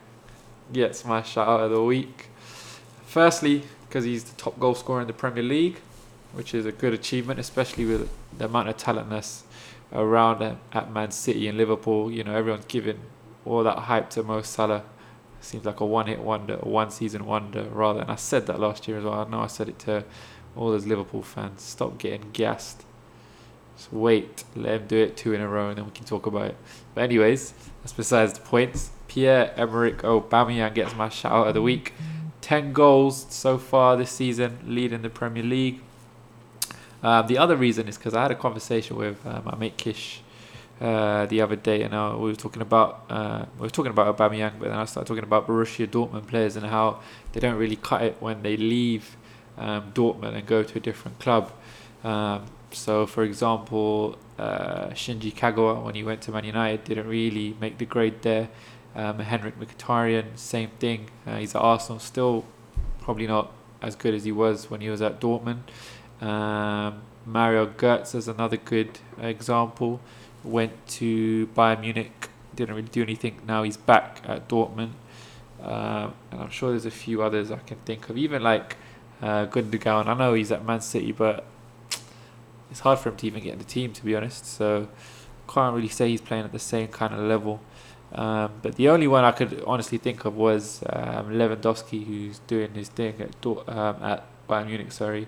gets 0.73 1.05
my 1.05 1.23
shout 1.23 1.49
out 1.49 1.61
of 1.61 1.71
the 1.71 1.83
week. 1.83 2.29
Firstly, 3.07 3.65
because 3.89 4.05
he's 4.05 4.25
the 4.25 4.37
top 4.37 4.59
goal 4.59 4.75
scorer 4.75 5.03
in 5.03 5.07
the 5.07 5.13
Premier 5.13 5.43
League, 5.43 5.81
which 6.35 6.55
is 6.55 6.67
a 6.67 6.73
good 6.73 6.93
achievement, 6.93 7.41
especially 7.41 7.85
with 7.87 8.11
the 8.37 8.45
amount 8.45 8.69
of 8.69 8.77
talentness 8.77 9.43
around 9.93 10.59
at 10.73 10.93
Man 10.93 11.11
City 11.11 11.49
and 11.49 11.57
Liverpool. 11.57 12.11
You 12.11 12.25
know, 12.25 12.35
everyone's 12.35 12.67
giving 12.67 13.01
all 13.45 13.63
that 13.65 13.79
hype 13.79 14.11
to 14.11 14.23
Mo 14.23 14.43
Salah. 14.43 14.85
Seems 15.41 15.67
like 15.67 15.81
a 15.81 15.87
one-hit 15.87 16.21
wonder, 16.21 16.59
a 16.63 16.69
one-season 16.69 17.27
wonder, 17.27 17.65
rather. 17.65 18.01
And 18.01 18.11
I 18.11 18.17
said 18.17 18.47
that 18.47 18.59
last 18.59 18.89
year 18.89 18.99
as 18.99 19.05
well. 19.05 19.13
I 19.13 19.29
know 19.29 19.41
I 19.41 19.47
said 19.47 19.69
it 19.69 19.79
to 19.81 20.05
all 20.57 20.71
those 20.71 20.87
Liverpool 20.87 21.23
fans. 21.23 21.61
Stop 21.63 21.99
getting 21.99 22.31
gassed. 22.33 22.85
Just 23.77 23.93
wait, 23.93 24.45
let 24.57 24.81
him 24.81 24.87
do 24.87 24.97
it 24.97 25.17
two 25.17 25.35
in 25.35 25.41
a 25.41 25.49
row, 25.49 25.69
and 25.69 25.77
then 25.77 25.85
we 25.85 25.91
can 25.91 26.07
talk 26.07 26.27
about 26.27 26.47
it. 26.47 26.57
But 26.95 27.05
anyways, 27.05 27.53
that's 27.83 27.93
besides 27.93 28.33
the 28.33 28.41
points. 28.41 28.91
Pierre 29.07 29.53
Emerick 29.57 29.99
Aubameyang 29.99 30.75
gets 30.75 30.95
my 30.95 31.09
shout 31.09 31.33
out 31.33 31.49
of 31.49 31.55
the 31.55 31.63
week. 31.63 31.93
Ten 32.41 32.73
goals 32.73 33.27
so 33.29 33.59
far 33.59 33.97
this 33.97 34.13
season, 34.13 34.59
leading 34.65 35.03
the 35.03 35.11
Premier 35.11 35.43
League. 35.43 35.81
Um, 37.05 37.27
the 37.27 37.37
other 37.37 37.55
reason 37.55 37.87
is 37.87 37.99
because 37.99 38.15
I 38.15 38.23
had 38.23 38.31
a 38.31 38.35
conversation 38.35 38.97
with 38.97 39.25
uh, 39.27 39.43
my 39.45 39.55
mate 39.57 39.77
Kish 39.77 40.23
uh, 40.81 41.27
the 41.27 41.43
other 41.43 41.55
day, 41.55 41.83
and 41.83 41.93
uh, 41.93 42.17
we 42.19 42.31
were 42.31 42.35
talking 42.35 42.63
about 42.63 43.05
uh, 43.11 43.45
we 43.59 43.63
were 43.63 43.71
talking 43.71 43.91
about 43.91 44.17
Aubameyang, 44.17 44.59
but 44.59 44.71
then 44.71 44.79
I 44.79 44.87
started 44.87 45.07
talking 45.07 45.23
about 45.23 45.47
Borussia 45.47 45.87
Dortmund 45.87 46.27
players 46.27 46.57
and 46.57 46.65
how 46.65 47.01
they 47.33 47.41
don't 47.41 47.57
really 47.57 47.77
cut 47.77 48.03
it 48.03 48.17
when 48.21 48.43
they 48.43 48.57
leave 48.57 49.19
um, 49.59 49.93
Dortmund 49.93 50.35
and 50.35 50.47
go 50.47 50.63
to 50.63 50.79
a 50.79 50.81
different 50.81 51.19
club. 51.19 51.53
Um, 52.03 52.47
so, 52.73 53.07
for 53.07 53.23
example, 53.23 54.17
uh, 54.39 54.89
Shinji 54.89 55.33
Kagawa, 55.33 55.85
when 55.85 55.95
he 55.95 56.03
went 56.03 56.23
to 56.23 56.33
Man 56.33 56.45
United, 56.45 56.85
didn't 56.85 57.07
really 57.07 57.55
make 57.61 57.77
the 57.77 57.85
grade 57.85 58.23
there. 58.23 58.49
Um, 58.97 59.19
Henrikh 59.19 59.59
Mkhitaryan, 59.59 60.37
same 60.37 60.71
thing. 60.79 61.11
Uh, 61.27 61.37
he's 61.37 61.55
at 61.55 61.61
Arsenal, 61.61 61.99
still 61.99 62.47
probably 63.03 63.27
not 63.27 63.53
as 63.83 63.95
good 63.95 64.15
as 64.15 64.25
he 64.25 64.33
was 64.33 64.71
when 64.71 64.81
he 64.81 64.89
was 64.89 65.03
at 65.03 65.21
Dortmund. 65.21 65.61
Um, 66.21 67.03
Mario 67.27 67.67
Götze 67.67 68.15
is 68.15 68.29
another 68.29 68.57
good 68.57 68.99
example. 69.21 70.01
Went 70.43 70.87
to 70.87 71.47
Bayern 71.49 71.81
Munich, 71.81 72.29
didn't 72.55 72.75
really 72.75 72.89
do 72.89 73.03
anything. 73.03 73.41
Now 73.47 73.63
he's 73.63 73.77
back 73.77 74.21
at 74.25 74.49
Dortmund. 74.49 74.93
Uh, 75.63 76.11
and 76.31 76.41
I'm 76.43 76.51
sure 76.51 76.71
there's 76.71 76.85
a 76.85 76.91
few 76.91 77.23
others 77.23 77.51
I 77.51 77.59
can 77.59 77.79
think 77.79 78.11
of. 78.11 78.19
Even 78.19 78.43
like 78.43 78.77
uh, 79.23 79.47
Gundogan, 79.47 80.07
I 80.07 80.15
know 80.15 80.35
he's 80.35 80.53
at 80.53 80.65
Man 80.65 80.81
City, 80.81 81.13
but 81.13 81.47
it's 82.71 82.81
hard 82.81 82.99
for 82.99 83.09
him 83.09 83.17
to 83.17 83.27
even 83.27 83.43
get 83.43 83.53
in 83.55 83.59
the 83.59 83.65
team, 83.65 83.93
to 83.93 84.05
be 84.05 84.15
honest. 84.15 84.45
So 84.45 84.89
can't 85.49 85.75
really 85.75 85.89
say 85.89 86.09
he's 86.09 86.21
playing 86.21 86.45
at 86.45 86.53
the 86.53 86.59
same 86.59 86.89
kind 86.89 87.15
of 87.15 87.21
level. 87.21 87.61
Um, 88.13 88.53
but 88.63 88.77
the 88.77 88.89
only 88.89 89.09
one 89.09 89.25
I 89.25 89.33
could 89.33 89.63
honestly 89.67 89.99
think 89.99 90.25
of 90.25 90.37
was 90.37 90.83
um, 90.89 91.31
Lewandowski, 91.31 92.07
who's 92.07 92.39
doing 92.41 92.75
his 92.75 92.89
thing 92.89 93.21
at 93.21 93.47
um, 93.47 94.03
at 94.03 94.25
Bayern 94.49 94.67
Munich. 94.67 94.93
Sorry, 94.93 95.27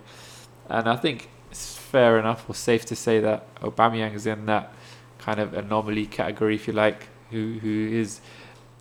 and 0.69 0.89
I 0.89 0.97
think 0.97 1.29
it's 1.51 1.77
fair 1.77 2.19
enough 2.19 2.49
or 2.49 2.55
safe 2.55 2.85
to 2.87 2.97
say 2.97 3.21
that 3.21 3.55
Aubameyang 3.57 4.15
is 4.15 4.27
in 4.27 4.47
that 4.47 4.73
kind 5.19 5.41
of 5.41 5.55
anomaly 5.55 6.07
category, 6.07 6.55
if 6.55 6.67
you 6.67 6.73
like, 6.73 7.09
who 7.31 7.59
who 7.61 7.89
is 7.93 8.21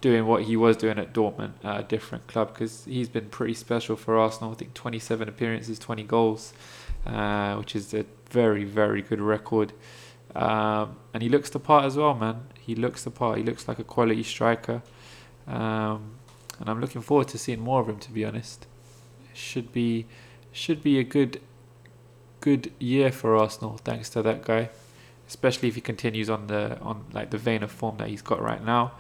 doing 0.02 0.28
what 0.28 0.44
he 0.44 0.56
was 0.56 0.78
doing 0.78 1.00
at 1.00 1.14
Dortmund 1.14 1.54
at 1.64 1.80
a 1.80 1.84
different 1.84 2.28
club 2.28 2.54
because 2.54 2.86
he's 2.86 3.10
been 3.10 3.28
pretty 3.30 3.56
special 3.56 3.96
for 3.96 4.18
Arsenal. 4.20 4.52
I 4.52 4.56
think 4.56 4.76
27 4.76 5.28
appearances, 5.28 5.80
20 5.80 6.04
goals, 6.04 6.54
uh, 7.08 7.56
which 7.56 7.76
is 7.76 7.92
a 7.94 8.06
very, 8.30 8.64
very 8.66 9.02
good 9.02 9.20
record. 9.20 9.74
Um, 10.36 10.98
and 11.14 11.24
he 11.24 11.30
looks 11.30 11.50
the 11.50 11.60
part 11.60 11.86
as 11.86 11.98
well, 11.98 12.14
man. 12.14 12.48
He 12.60 12.76
looks 12.76 13.04
the 13.04 13.10
part. 13.10 13.38
He 13.38 13.44
looks 13.44 13.68
like 13.68 13.80
a 13.80 13.84
quality 13.84 14.22
striker. 14.22 14.84
Um, 15.48 16.12
and 16.60 16.70
I'm 16.70 16.80
looking 16.82 17.02
forward 17.02 17.30
to 17.30 17.38
seeing 17.38 17.62
more 17.62 17.82
of 17.82 17.90
him. 17.90 18.00
To 18.00 18.12
be 18.12 18.26
honest, 18.26 18.68
should 19.34 19.72
be 19.72 20.06
should 20.52 20.84
be 20.84 21.00
a 21.00 21.04
good 21.04 21.42
good 22.46 22.72
year 22.78 23.12
for 23.12 23.36
Arsenal 23.36 23.78
thanks 23.84 24.08
to 24.08 24.22
that 24.22 24.46
guy, 24.46 24.70
especially 25.28 25.68
if 25.68 25.74
he 25.74 25.82
continues 25.82 26.30
on 26.30 26.46
the 26.46 26.80
on 26.80 27.04
like 27.12 27.32
the 27.32 27.40
vein 27.40 27.64
of 27.64 27.72
form 27.72 27.98
that 27.98 28.08
he's 28.08 28.22
got 28.22 28.40
right 28.40 28.64
now. 28.64 28.92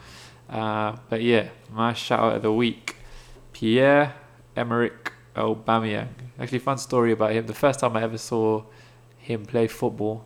Uh, 0.49 0.95
but 1.09 1.21
yeah, 1.21 1.49
my 1.71 1.93
shout 1.93 2.19
out 2.19 2.35
of 2.37 2.41
the 2.41 2.51
week, 2.51 2.95
Pierre 3.53 4.15
Emerick 4.57 5.11
Aubameyang. 5.35 6.07
Actually, 6.39 6.57
fun 6.57 6.79
story 6.79 7.11
about 7.11 7.33
him. 7.33 7.45
The 7.45 7.53
first 7.53 7.79
time 7.81 7.95
I 7.95 8.01
ever 8.01 8.17
saw 8.17 8.63
him 9.19 9.45
play 9.45 9.67
football, 9.67 10.25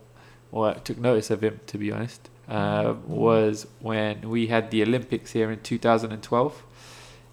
or 0.50 0.72
took 0.72 0.96
notice 0.96 1.30
of 1.30 1.44
him, 1.44 1.60
to 1.66 1.76
be 1.76 1.92
honest, 1.92 2.30
uh, 2.48 2.94
was 3.06 3.66
when 3.80 4.30
we 4.30 4.46
had 4.46 4.70
the 4.70 4.82
Olympics 4.82 5.32
here 5.32 5.50
in 5.50 5.60
2012, 5.60 6.62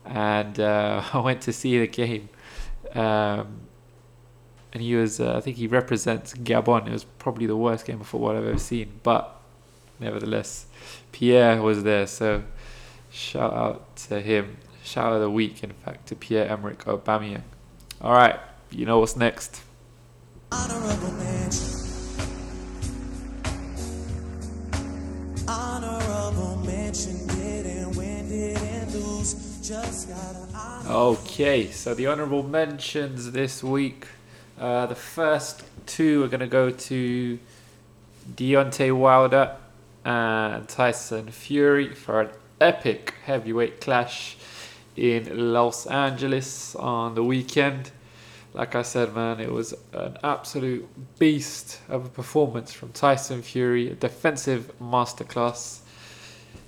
and 0.06 0.60
uh, 0.60 1.02
I 1.14 1.20
went 1.20 1.42
to 1.44 1.54
see 1.54 1.80
the 1.80 1.88
game. 1.88 2.28
Um, 2.94 3.67
and 4.74 4.82
he 4.82 4.96
was, 4.96 5.20
uh, 5.20 5.38
I 5.38 5.42
think 5.42 5.58
he 5.58 5.68
represents 5.68 6.34
Gabon. 6.34 6.88
It 6.88 6.92
was 6.92 7.04
probably 7.04 7.46
the 7.46 7.56
worst 7.56 7.86
game 7.86 8.02
of 8.02 8.08
football 8.08 8.32
I've 8.32 8.46
ever 8.46 8.60
seen, 8.60 9.00
but 9.04 9.40
nevertheless, 10.00 10.66
Pierre 11.12 11.62
was 11.62 11.84
there. 11.84 12.08
So 12.08 12.44
shout 13.10 13.54
out 13.54 13.96
to 14.08 14.22
him. 14.22 14.58
Shout 14.84 15.08
out 15.08 15.14
of 15.14 15.22
the 15.22 15.30
week, 15.30 15.64
in 15.64 15.72
fact, 15.72 16.08
to 16.08 16.16
Pierre 16.16 16.48
Emerick 16.48 16.86
Aubameyang. 16.86 17.44
All 18.02 18.14
right, 18.14 18.40
you 18.72 18.86
know 18.86 19.00
what's 19.00 19.16
next. 19.16 19.62
Honorable 20.52 21.12
mention. 21.14 21.74
Honorable 25.48 26.58
mention. 26.66 27.28
Didn't 27.28 27.96
win, 27.96 28.30
didn't 28.30 28.94
lose. 28.94 29.34
Just 29.68 30.10
got 30.10 30.38
Okay, 30.90 31.70
so 31.70 31.94
the 31.94 32.08
honorable 32.08 32.44
mentions 32.44 33.34
this 33.34 33.62
week. 33.62 34.08
Uh, 34.60 34.86
the 34.86 34.96
first 34.96 35.64
two 35.86 36.24
are 36.24 36.28
going 36.28 36.40
to 36.40 36.48
go 36.48 36.70
to 36.70 37.40
Deontay 38.36 38.96
Wilder 38.96 39.56
and 40.04 40.68
Tyson 40.68 41.32
Fury 41.32 41.94
for 41.94 42.22
an 42.22 42.30
epic 42.60 43.14
heavyweight 43.26 43.82
clash 43.82 44.38
in 44.96 45.54
Los 45.54 45.86
Angeles 45.86 46.76
on 46.76 47.16
the 47.16 47.24
weekend 47.24 47.92
like 48.58 48.74
I 48.74 48.82
said, 48.82 49.14
man, 49.14 49.40
it 49.40 49.52
was 49.52 49.76
an 49.94 50.18
absolute 50.24 50.88
beast 51.20 51.80
of 51.90 52.06
a 52.08 52.10
performance 52.10 52.74
from 52.74 52.92
Tyson 52.92 53.44
Fury, 53.44 53.92
a 53.92 53.94
defensive 53.94 54.72
masterclass, 54.82 55.82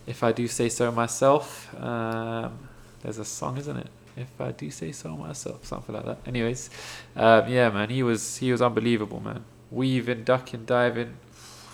if 0.06 0.24
I 0.24 0.32
do 0.32 0.48
say 0.48 0.70
so 0.70 0.92
myself. 0.92 1.74
Um, 1.82 2.60
there's 3.02 3.18
a 3.18 3.26
song, 3.26 3.58
isn't 3.58 3.76
it? 3.76 3.88
If 4.20 4.40
I 4.40 4.52
do 4.52 4.70
say 4.70 4.92
so 4.92 5.16
myself, 5.16 5.66
something 5.66 5.96
like 5.96 6.06
that. 6.06 6.20
Anyways, 6.26 6.70
um, 7.16 7.48
yeah, 7.48 7.70
man, 7.70 7.90
he 7.90 8.04
was 8.04 8.38
he 8.38 8.52
was 8.52 8.62
unbelievable, 8.62 9.20
man. 9.20 9.46
Weaving, 9.72 10.24
ducking, 10.24 10.66
diving, 10.66 11.18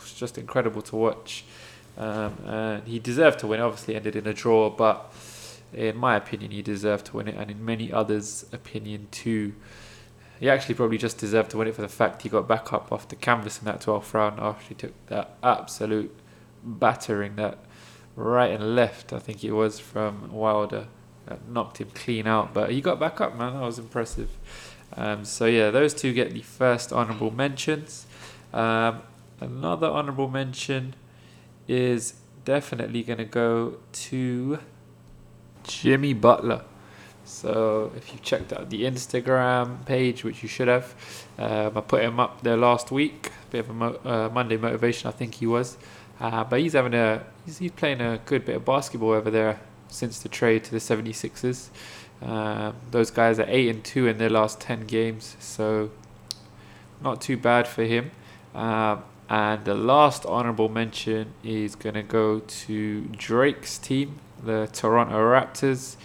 it's 0.02 0.14
just 0.14 0.38
incredible 0.38 0.82
to 0.84 0.96
watch. 0.96 1.46
Um, 1.98 2.38
and 2.46 2.88
he 2.88 3.00
deserved 3.00 3.40
to 3.40 3.48
win. 3.48 3.62
Obviously, 3.62 3.96
ended 3.96 4.16
in 4.16 4.28
a 4.28 4.34
draw, 4.34 4.70
but 4.70 5.14
in 5.74 5.98
my 5.98 6.16
opinion, 6.16 6.52
he 6.52 6.62
deserved 6.62 7.08
to 7.08 7.18
win 7.18 7.28
it, 7.28 7.36
and 7.36 7.50
in 7.50 7.64
many 7.64 7.92
others' 7.92 8.46
opinion 8.52 9.08
too 9.12 9.54
he 10.40 10.50
actually 10.50 10.76
probably 10.76 10.98
just 10.98 11.18
deserved 11.18 11.52
to 11.52 11.58
win 11.58 11.68
it 11.68 11.76
for 11.76 11.82
the 11.82 11.88
fact 11.88 12.22
he 12.22 12.30
got 12.30 12.48
back 12.48 12.74
up 12.74 12.92
off 12.92 13.08
the 13.08 13.16
canvas 13.16 13.60
in 13.60 13.66
that 13.66 13.82
12th 13.82 14.14
round 14.14 14.40
after 14.40 14.66
he 14.68 14.76
took 14.76 14.94
that 15.08 15.38
absolute 15.42 16.14
battering 16.64 17.36
that 17.36 17.60
right 18.16 18.52
and 18.52 18.76
left, 18.76 19.14
I 19.14 19.20
think 19.20 19.44
it 19.44 19.52
was, 19.52 19.80
from 19.80 20.32
Wilder. 20.32 20.88
That 21.28 21.48
knocked 21.50 21.80
him 21.80 21.90
clean 21.94 22.28
out, 22.28 22.54
but 22.54 22.72
he 22.72 22.82
got 22.82 23.00
back 23.00 23.20
up, 23.20 23.36
man. 23.36 23.54
That 23.54 23.62
was 23.62 23.80
impressive. 23.80 24.30
Um, 24.96 25.26
so, 25.26 25.46
yeah, 25.46 25.72
those 25.72 25.94
two 25.94 26.14
get 26.14 26.32
the 26.34 26.42
first 26.42 26.94
honourable 26.94 27.32
mentions. 27.32 28.06
Um, 28.54 29.02
another 29.42 29.88
honourable 29.88 30.30
mention 30.30 30.94
is 31.68 32.14
definitely 32.46 33.02
going 33.04 33.18
to 33.18 33.26
go 33.26 33.78
to 33.92 34.60
Jimmy 35.64 36.14
Butler. 36.14 36.62
So 37.26 37.92
if 37.98 38.14
you 38.14 38.20
checked 38.20 38.54
out 38.54 38.70
the 38.70 38.84
Instagram 38.84 39.84
page, 39.86 40.24
which 40.24 40.44
you 40.44 40.48
should 40.48 40.68
have, 40.68 40.94
um, 41.40 41.76
I 41.76 41.82
put 41.82 42.04
him 42.04 42.20
up 42.20 42.42
there 42.42 42.56
last 42.56 42.92
week. 42.92 43.32
Bit 43.50 43.62
of 43.62 43.70
a 43.72 43.74
mo- 43.74 44.00
uh, 44.06 44.30
Monday 44.32 44.58
motivation, 44.58 45.08
I 45.08 45.12
think 45.12 45.34
he 45.36 45.48
was. 45.48 45.78
Uh, 46.20 46.44
but 46.44 46.60
he's 46.60 46.74
having 46.74 46.94
a 46.94 47.24
he's, 47.46 47.58
he's 47.58 47.72
playing 47.72 48.00
a 48.00 48.20
good 48.26 48.46
bit 48.46 48.56
of 48.56 48.64
basketball 48.64 49.10
over 49.10 49.32
there 49.32 49.60
since 49.96 50.20
the 50.20 50.30
trade 50.30 50.64
to 50.66 50.72
the 50.72 50.78
76ers. 50.78 51.70
Um, 52.22 52.76
those 52.92 53.12
guys 53.12 53.40
are 53.40 53.46
eight 53.48 53.70
and 53.70 53.84
two 53.84 54.08
in 54.08 54.18
their 54.18 54.30
last 54.30 54.60
10 54.62 54.86
games, 54.86 55.36
so 55.40 55.92
not 57.02 57.22
too 57.22 57.38
bad 57.38 57.68
for 57.68 57.84
him. 57.84 58.12
Um, 58.54 59.04
and 59.30 59.66
the 59.66 59.74
last 59.74 60.26
honorable 60.26 60.70
mention 60.70 61.34
is 61.44 61.76
going 61.76 61.96
to 61.96 62.04
go 62.04 62.40
to 62.40 63.02
Drake's 63.12 63.78
team, 63.78 64.20
the 64.44 64.70
Toronto 64.72 65.16
Raptors, 65.16 65.96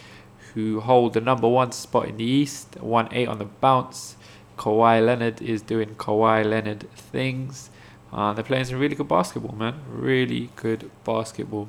who 0.54 0.80
hold 0.80 1.14
the 1.14 1.20
number 1.20 1.48
one 1.48 1.72
spot 1.72 2.08
in 2.08 2.16
the 2.16 2.24
East, 2.24 2.76
1 2.80 3.08
8 3.12 3.28
on 3.28 3.38
the 3.38 3.44
bounce. 3.44 4.16
Kawhi 4.56 5.04
Leonard 5.04 5.40
is 5.40 5.62
doing 5.62 5.94
Kawhi 5.94 6.44
Leonard 6.44 6.90
things. 6.92 7.70
Uh, 8.12 8.32
they're 8.32 8.44
playing 8.44 8.64
some 8.64 8.78
really 8.78 8.96
good 8.96 9.08
basketball, 9.08 9.54
man. 9.54 9.80
Really 9.88 10.50
good 10.56 10.90
basketball. 11.04 11.68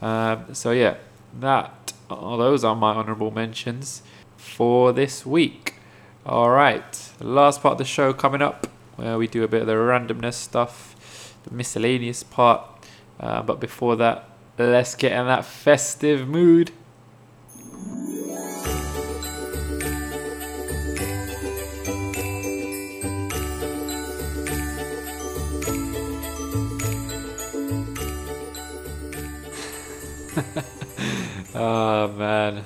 Um, 0.00 0.54
so, 0.54 0.70
yeah, 0.70 0.96
that 1.40 1.92
uh, 2.10 2.36
those 2.36 2.64
are 2.64 2.76
my 2.76 2.94
honorable 2.94 3.30
mentions 3.30 4.02
for 4.36 4.92
this 4.92 5.26
week. 5.26 5.74
All 6.24 6.50
right, 6.50 7.12
last 7.20 7.62
part 7.62 7.72
of 7.72 7.78
the 7.78 7.84
show 7.84 8.12
coming 8.12 8.42
up, 8.42 8.66
where 8.96 9.18
we 9.18 9.26
do 9.26 9.44
a 9.44 9.48
bit 9.48 9.62
of 9.62 9.66
the 9.66 9.74
randomness 9.74 10.34
stuff, 10.34 11.36
the 11.44 11.54
miscellaneous 11.54 12.22
part. 12.22 12.62
Uh, 13.20 13.42
but 13.42 13.60
before 13.60 13.96
that, 13.96 14.28
let's 14.58 14.94
get 14.94 15.12
in 15.12 15.26
that 15.26 15.44
festive 15.44 16.26
mood. 16.26 16.72
oh 31.56 32.12
man, 32.12 32.64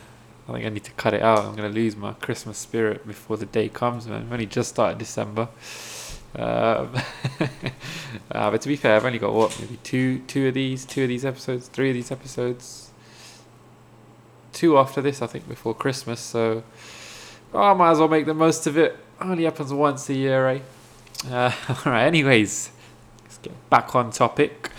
I 0.48 0.53
think 0.53 0.66
I 0.66 0.68
need 0.68 0.85
to 0.85 0.92
cut 0.92 1.14
it 1.14 1.22
out. 1.22 1.40
I'm 1.40 1.55
gonna 1.55 1.68
lose 1.68 1.96
my 1.96 2.12
Christmas 2.14 2.59
spirit 2.59 3.07
before 3.07 3.37
the 3.37 3.46
day 3.46 3.68
comes, 3.68 4.07
man. 4.07 4.22
I've 4.22 4.33
only 4.33 4.46
just 4.46 4.70
started 4.70 4.98
December. 4.98 5.48
Um, 6.35 6.94
uh, 8.31 8.50
but 8.50 8.61
to 8.61 8.68
be 8.68 8.76
fair, 8.76 8.96
I've 8.96 9.05
only 9.05 9.18
got 9.18 9.33
what 9.33 9.59
maybe 9.61 9.79
two, 9.83 10.20
two 10.20 10.48
of 10.48 10.55
these, 10.55 10.85
two 10.85 11.03
of 11.03 11.09
these 11.09 11.24
episodes, 11.24 11.68
three 11.68 11.90
of 11.90 11.94
these 11.94 12.11
episodes, 12.11 12.90
two 14.53 14.79
after 14.79 15.00
this, 15.00 15.22
I 15.22 15.26
think, 15.26 15.48
before 15.48 15.74
Christmas. 15.74 16.20
So 16.20 16.62
oh, 17.53 17.62
I 17.62 17.74
might 17.74 17.92
as 17.92 17.98
well 17.98 18.09
make 18.09 18.26
the 18.26 18.35
most 18.35 18.66
of 18.66 18.76
it. 18.79 18.96
Only 19.20 19.44
happens 19.44 19.72
once 19.72 20.09
a 20.09 20.14
year, 20.14 20.48
eh? 20.48 20.61
Uh, 21.29 21.53
all 21.68 21.92
right. 21.92 22.07
Anyways, 22.07 22.70
let's 23.22 23.38
get 23.38 23.70
back 23.70 23.94
on 23.94 24.11
topic. 24.11 24.70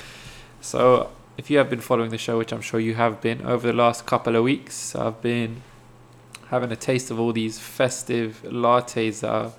So 0.62 1.12
if 1.42 1.50
you 1.50 1.58
have 1.58 1.72
been 1.72 1.82
following 1.82 2.12
the 2.12 2.20
show, 2.20 2.38
which 2.38 2.52
I'm 2.54 2.62
sure 2.62 2.80
you 2.80 2.94
have 2.94 3.20
been 3.20 3.42
over 3.42 3.66
the 3.66 3.74
last 3.74 4.06
couple 4.06 4.36
of 4.36 4.44
weeks, 4.44 4.94
I've 4.94 5.24
been 5.24 5.64
having 6.50 6.72
a 6.72 6.76
taste 6.76 7.10
of 7.10 7.20
all 7.20 7.34
these 7.34 7.58
festive 7.58 8.44
lattes 8.46 9.22
that 9.22 9.32
are 9.32 9.52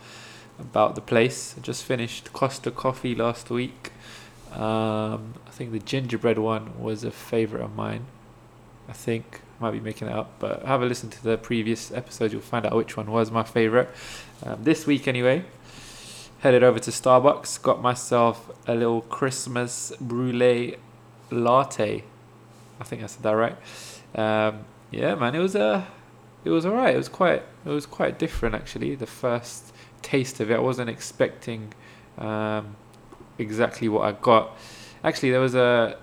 about 0.61 0.95
the 0.95 1.01
place. 1.01 1.57
I 1.59 1.61
just 1.61 1.83
finished 1.83 2.33
Costa 2.33 2.71
Coffee 2.71 3.17
last 3.17 3.51
week. 3.51 3.91
Um, 4.53 5.35
I 5.45 5.51
think 5.51 5.73
the 5.73 5.81
gingerbread 5.81 6.39
one 6.39 6.81
was 6.81 7.03
a 7.03 7.11
favorite 7.11 7.65
of 7.65 7.75
mine. 7.75 8.05
I 8.89 8.93
think 8.93 9.41
I 9.59 9.65
might 9.65 9.73
be 9.73 9.81
making 9.81 10.07
it 10.07 10.15
up, 10.15 10.39
but 10.39 10.63
have 10.65 10.83
a 10.83 10.87
listen 10.87 11.11
to 11.11 11.25
the 11.25 11.37
previous 11.37 11.91
episode. 11.91 12.31
You'll 12.31 12.43
find 12.43 12.65
out 12.65 12.77
which 12.77 12.97
one 12.97 13.11
was 13.11 13.33
my 13.33 13.43
favorite. 13.43 13.91
Um, 14.47 14.63
this 14.63 14.87
week, 14.87 15.09
anyway, 15.09 15.47
headed 16.43 16.63
over 16.63 16.79
to 16.79 16.93
Starbucks. 16.93 17.61
Got 17.61 17.83
myself 17.83 18.53
a 18.69 18.75
little 18.77 19.01
Christmas 19.01 19.93
brulee 20.01 20.77
latte. 21.33 22.05
I 22.81 22.85
think 22.85 23.03
I 23.03 23.07
said 23.07 23.23
that 23.23 23.33
right. 23.33 23.57
Um, 24.15 24.65
yeah, 24.91 25.15
man, 25.15 25.35
it 25.35 25.39
was 25.39 25.55
a, 25.55 25.65
uh, 25.65 25.85
it 26.45 26.51
was 26.51 26.67
alright. 26.67 26.95
It 26.95 26.99
was 26.99 27.09
quite, 27.09 27.43
it 27.65 27.69
was 27.69 27.87
quite 27.87 28.19
different 28.19 28.55
actually. 28.55 28.95
The 28.95 29.07
first 29.07 29.73
taste 30.03 30.41
of 30.41 30.51
it, 30.51 30.55
I 30.55 30.61
wasn't 30.61 30.91
expecting 30.91 31.73
um, 32.19 32.77
exactly 33.39 33.89
what 33.89 34.05
I 34.05 34.13
got. 34.13 34.57
Actually, 35.05 35.31
there 35.31 35.41
was 35.41 35.55
a 35.55 35.99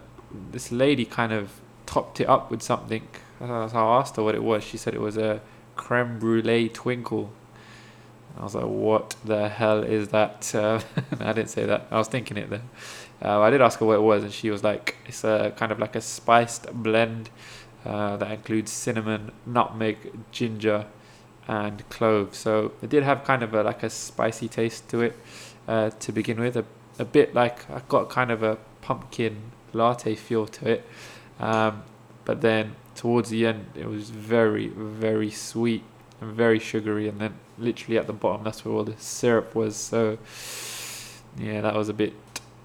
this 0.52 0.72
lady 0.72 1.06
kind 1.06 1.32
of 1.32 1.60
topped 1.86 2.20
it 2.20 2.30
up 2.30 2.52
with 2.52 2.62
something. 2.62 3.08
How 3.40 3.90
I 3.90 4.00
asked 4.00 4.16
her 4.18 4.24
what 4.24 4.36
it 4.36 4.44
was. 4.44 4.64
She 4.64 4.78
said 4.78 4.94
it 4.94 5.02
was 5.02 5.18
a 5.18 5.42
creme 5.76 6.20
brulee 6.20 6.70
twinkle. 6.70 7.32
I 8.40 8.44
was 8.44 8.56
like, 8.56 8.66
what 8.66 9.16
the 9.26 9.50
hell 9.50 9.84
is 9.84 10.10
that? 10.10 10.54
Uh, 10.56 10.80
I 11.20 11.34
didn't 11.34 11.50
say 11.50 11.66
that. 11.66 11.88
I 11.92 11.98
was 11.98 12.08
thinking 12.08 12.38
it 12.38 12.50
then. 12.50 12.70
Uh, 13.22 13.42
I 13.42 13.50
did 13.50 13.62
ask 13.62 13.80
her 13.80 13.86
what 13.86 13.96
it 13.96 14.02
was, 14.02 14.24
and 14.24 14.32
she 14.32 14.50
was 14.50 14.64
like, 14.64 14.96
it's 15.06 15.26
a 15.26 15.54
kind 15.58 15.74
of 15.74 15.80
like 15.80 15.96
a 15.96 16.02
spiced 16.02 16.72
blend 16.72 17.30
uh, 17.86 18.16
that 18.18 18.32
includes 18.32 18.72
cinnamon, 18.72 19.32
nutmeg, 19.46 19.98
ginger, 20.32 20.86
and 21.50 21.88
clove. 21.90 22.34
So 22.34 22.72
it 22.82 22.90
did 22.90 23.04
have 23.04 23.26
kind 23.26 23.44
of 23.44 23.54
a, 23.54 23.64
like 23.64 23.84
a 23.84 23.90
spicy 23.90 24.48
taste 24.48 24.88
to 24.90 25.02
it 25.02 25.18
uh, 25.68 25.90
to 25.90 26.12
begin 26.14 26.40
with. 26.40 26.56
A, 26.56 26.66
a 26.98 27.06
bit 27.06 27.34
like 27.34 27.70
I 27.70 27.82
got 27.90 28.10
kind 28.10 28.32
of 28.32 28.42
a 28.42 28.58
pumpkin 28.82 29.52
latte 29.74 30.16
feel 30.16 30.48
to 30.48 30.70
it, 30.70 30.86
um, 31.40 31.84
but 32.24 32.42
then 32.42 32.76
towards 32.96 33.30
the 33.30 33.46
end 33.46 33.68
it 33.76 33.88
was 33.88 34.10
very 34.10 34.68
very 34.68 35.32
sweet 35.32 35.84
and 36.22 36.34
very 36.34 36.60
sugary, 36.60 37.08
and 37.08 37.20
then 37.20 37.34
literally 37.60 37.98
at 37.98 38.08
the 38.08 38.14
bottom 38.14 38.44
that's 38.44 38.64
where 38.64 38.74
all 38.74 38.84
the 38.84 38.98
syrup 38.98 39.56
was. 39.56 39.76
So 39.76 40.18
yeah, 41.38 41.62
that 41.62 41.76
was 41.76 41.90
a 41.90 41.94
bit 41.94 42.14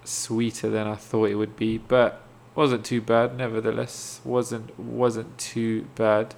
sweeter 0.04 0.70
than 0.70 0.87
I 0.87 0.94
thought 0.94 1.30
it 1.30 1.37
would 1.37 1.57
be, 1.57 1.78
but 1.78 2.20
wasn't 2.54 2.85
too 2.85 3.00
bad. 3.00 3.37
Nevertheless, 3.37 4.20
wasn't 4.24 4.78
wasn't 4.78 5.37
too 5.38 5.87
bad. 5.94 6.35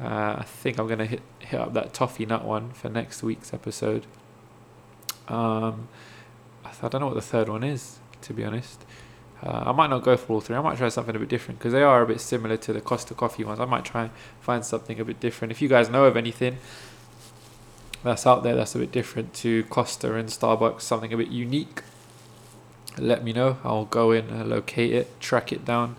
Uh, 0.00 0.36
I 0.38 0.44
think 0.46 0.78
I'm 0.78 0.88
gonna 0.88 1.06
hit 1.06 1.22
hit 1.38 1.60
up 1.60 1.74
that 1.74 1.92
toffee 1.92 2.26
nut 2.26 2.44
one 2.44 2.70
for 2.70 2.88
next 2.88 3.22
week's 3.22 3.52
episode. 3.52 4.06
Um, 5.28 5.88
I, 6.64 6.88
don't 6.88 7.00
know 7.00 7.06
what 7.06 7.14
the 7.14 7.22
third 7.22 7.48
one 7.48 7.62
is, 7.62 7.98
to 8.22 8.32
be 8.32 8.44
honest. 8.44 8.84
Uh, 9.42 9.64
I 9.66 9.72
might 9.72 9.88
not 9.88 10.02
go 10.02 10.16
for 10.16 10.34
all 10.34 10.40
three. 10.40 10.56
I 10.56 10.60
might 10.60 10.76
try 10.76 10.88
something 10.88 11.14
a 11.14 11.18
bit 11.18 11.28
different 11.28 11.60
because 11.60 11.72
they 11.72 11.82
are 11.82 12.02
a 12.02 12.06
bit 12.06 12.20
similar 12.20 12.56
to 12.58 12.72
the 12.72 12.80
Costa 12.80 13.14
Coffee 13.14 13.44
ones. 13.44 13.60
I 13.60 13.64
might 13.64 13.84
try 13.84 14.02
and 14.02 14.10
find 14.40 14.64
something 14.64 14.98
a 14.98 15.04
bit 15.04 15.20
different. 15.20 15.52
If 15.52 15.62
you 15.62 15.68
guys 15.68 15.88
know 15.88 16.04
of 16.04 16.16
anything 16.16 16.58
that's 18.02 18.26
out 18.26 18.42
there 18.42 18.54
that's 18.54 18.74
a 18.74 18.78
bit 18.78 18.92
different 18.92 19.34
to 19.34 19.64
Costa 19.64 20.14
and 20.14 20.28
Starbucks, 20.28 20.82
something 20.82 21.12
a 21.12 21.16
bit 21.16 21.28
unique, 21.28 21.82
let 22.98 23.22
me 23.24 23.32
know. 23.32 23.58
I'll 23.64 23.84
go 23.84 24.10
in, 24.10 24.28
and 24.28 24.48
locate 24.48 24.92
it, 24.92 25.20
track 25.20 25.52
it 25.52 25.64
down, 25.64 25.96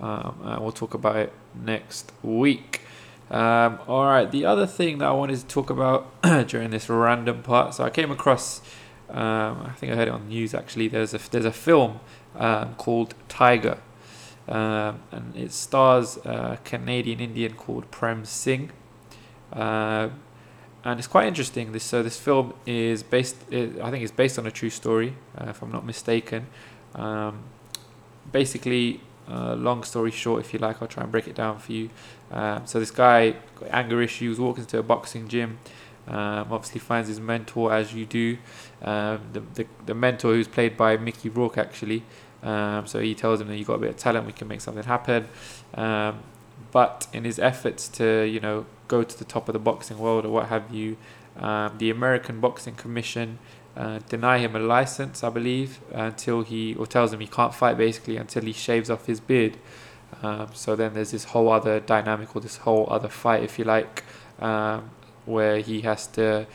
um, 0.00 0.36
and 0.44 0.62
we'll 0.62 0.72
talk 0.72 0.94
about 0.94 1.16
it 1.16 1.32
next 1.54 2.12
week. 2.22 2.82
Um, 3.30 3.78
all 3.86 4.04
right, 4.04 4.30
the 4.30 4.44
other 4.44 4.66
thing 4.66 4.98
that 4.98 5.08
I 5.08 5.12
wanted 5.12 5.38
to 5.38 5.46
talk 5.46 5.70
about 5.70 6.22
during 6.46 6.70
this 6.70 6.88
random 6.88 7.42
part, 7.42 7.74
so 7.74 7.84
I 7.84 7.90
came 7.90 8.10
across, 8.10 8.60
um, 9.08 9.62
I 9.66 9.72
think 9.76 9.92
I 9.92 9.96
heard 9.96 10.08
it 10.08 10.10
on 10.10 10.24
the 10.24 10.28
news 10.28 10.54
actually. 10.54 10.88
There's 10.88 11.14
a 11.14 11.18
there's 11.30 11.44
a 11.44 11.52
film 11.52 12.00
um, 12.36 12.74
called 12.74 13.14
Tiger, 13.28 13.78
um, 14.48 15.00
and 15.10 15.34
it 15.36 15.52
stars 15.52 16.18
a 16.24 16.58
Canadian 16.64 17.20
Indian 17.20 17.54
called 17.54 17.90
Prem 17.90 18.24
Singh. 18.24 18.70
Uh, 19.52 20.10
and 20.84 20.98
it's 20.98 21.08
quite 21.08 21.26
interesting. 21.26 21.72
This 21.72 21.84
so 21.84 22.02
this 22.02 22.18
film 22.18 22.54
is 22.66 23.02
based. 23.02 23.36
I 23.50 23.90
think 23.90 24.02
it's 24.02 24.12
based 24.12 24.38
on 24.38 24.46
a 24.46 24.50
true 24.50 24.70
story, 24.70 25.14
uh, 25.38 25.50
if 25.50 25.62
I'm 25.62 25.70
not 25.70 25.84
mistaken. 25.84 26.46
Um, 26.94 27.44
basically, 28.30 29.00
uh, 29.28 29.54
long 29.54 29.84
story 29.84 30.10
short, 30.10 30.44
if 30.44 30.52
you 30.52 30.58
like, 30.58 30.82
I'll 30.82 30.88
try 30.88 31.02
and 31.02 31.12
break 31.12 31.28
it 31.28 31.34
down 31.34 31.58
for 31.58 31.72
you. 31.72 31.90
Um, 32.30 32.66
so 32.66 32.80
this 32.80 32.90
guy 32.90 33.36
got 33.56 33.68
anger 33.70 34.02
issues, 34.02 34.38
walks 34.40 34.60
into 34.60 34.78
a 34.78 34.82
boxing 34.82 35.28
gym. 35.28 35.58
Um, 36.08 36.48
obviously 36.50 36.80
finds 36.80 37.08
his 37.08 37.20
mentor 37.20 37.72
as 37.72 37.94
you 37.94 38.04
do. 38.04 38.38
Um, 38.82 39.20
the, 39.32 39.40
the 39.54 39.66
the 39.86 39.94
mentor 39.94 40.32
who's 40.34 40.48
played 40.48 40.76
by 40.76 40.96
Mickey 40.96 41.28
Rourke 41.28 41.58
actually. 41.58 42.02
Um, 42.42 42.88
so 42.88 42.98
he 42.98 43.14
tells 43.14 43.40
him 43.40 43.46
that 43.48 43.56
you 43.56 43.64
got 43.64 43.74
a 43.74 43.78
bit 43.78 43.90
of 43.90 43.96
talent, 43.96 44.26
we 44.26 44.32
can 44.32 44.48
make 44.48 44.60
something 44.60 44.82
happen. 44.82 45.28
But 46.72 47.06
in 47.12 47.24
his 47.24 47.38
efforts 47.38 47.86
to 47.88 48.24
you 48.24 48.40
know 48.40 48.66
go 48.88 49.02
to 49.02 49.18
the 49.18 49.24
top 49.24 49.48
of 49.48 49.52
the 49.52 49.58
boxing 49.58 49.98
world 49.98 50.24
or 50.26 50.30
what 50.30 50.48
have 50.48 50.74
you, 50.74 50.96
um, 51.36 51.78
the 51.78 51.90
American 51.90 52.40
Boxing 52.40 52.74
Commission 52.74 53.38
uh, 53.76 54.00
deny 54.08 54.38
him 54.38 54.54
a 54.54 54.58
license, 54.58 55.24
I 55.24 55.30
believe, 55.30 55.80
until 55.92 56.42
he 56.42 56.74
or 56.74 56.86
tells 56.86 57.12
him 57.12 57.20
he 57.20 57.26
can't 57.26 57.54
fight 57.54 57.78
basically 57.78 58.16
until 58.16 58.42
he 58.42 58.52
shaves 58.52 58.90
off 58.90 59.06
his 59.06 59.20
beard. 59.20 59.56
Um, 60.22 60.48
so 60.52 60.76
then 60.76 60.92
there's 60.92 61.12
this 61.12 61.24
whole 61.24 61.50
other 61.50 61.80
dynamic 61.80 62.36
or 62.36 62.42
this 62.42 62.58
whole 62.58 62.86
other 62.90 63.08
fight, 63.08 63.42
if 63.42 63.58
you 63.58 63.64
like, 63.64 64.04
um, 64.40 64.90
where 65.24 65.58
he 65.60 65.80
has 65.82 66.06
to 66.08 66.46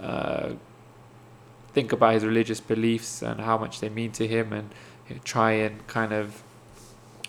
uh, 0.00 0.50
think 1.72 1.92
about 1.92 2.14
his 2.14 2.24
religious 2.24 2.58
beliefs 2.58 3.22
and 3.22 3.40
how 3.40 3.56
much 3.56 3.78
they 3.80 3.88
mean 3.88 4.10
to 4.10 4.26
him 4.26 4.52
and 4.52 4.70
try 5.24 5.52
and 5.52 5.86
kind 5.86 6.12
of 6.12 6.42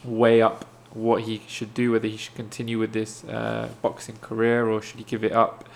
weigh 0.03 0.41
up 0.41 0.65
what 0.91 1.23
he 1.23 1.41
should 1.47 1.73
do, 1.73 1.91
whether 1.91 2.07
he 2.07 2.17
should 2.17 2.35
continue 2.35 2.79
with 2.79 2.93
this 2.93 3.23
uh, 3.25 3.69
boxing 3.81 4.17
career 4.17 4.67
or 4.67 4.81
should 4.81 4.97
he 4.97 5.03
give 5.03 5.23
it 5.23 5.31
up 5.31 5.67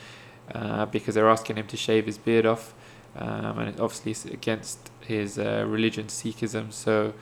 uh, 0.54 0.86
because 0.86 1.16
they're 1.16 1.30
asking 1.30 1.58
him 1.58 1.68
to 1.68 1.78
shave 1.78 2.06
his 2.06 2.18
beard 2.18 2.46
off. 2.46 2.74
Um, 3.16 3.60
and 3.60 3.70
it 3.70 3.80
obviously 3.80 4.12
it's 4.12 4.26
against 4.26 4.90
his 5.02 5.38
uh, 5.38 5.66
religion, 5.68 6.08
Sikhism. 6.08 6.72
So 6.72 7.14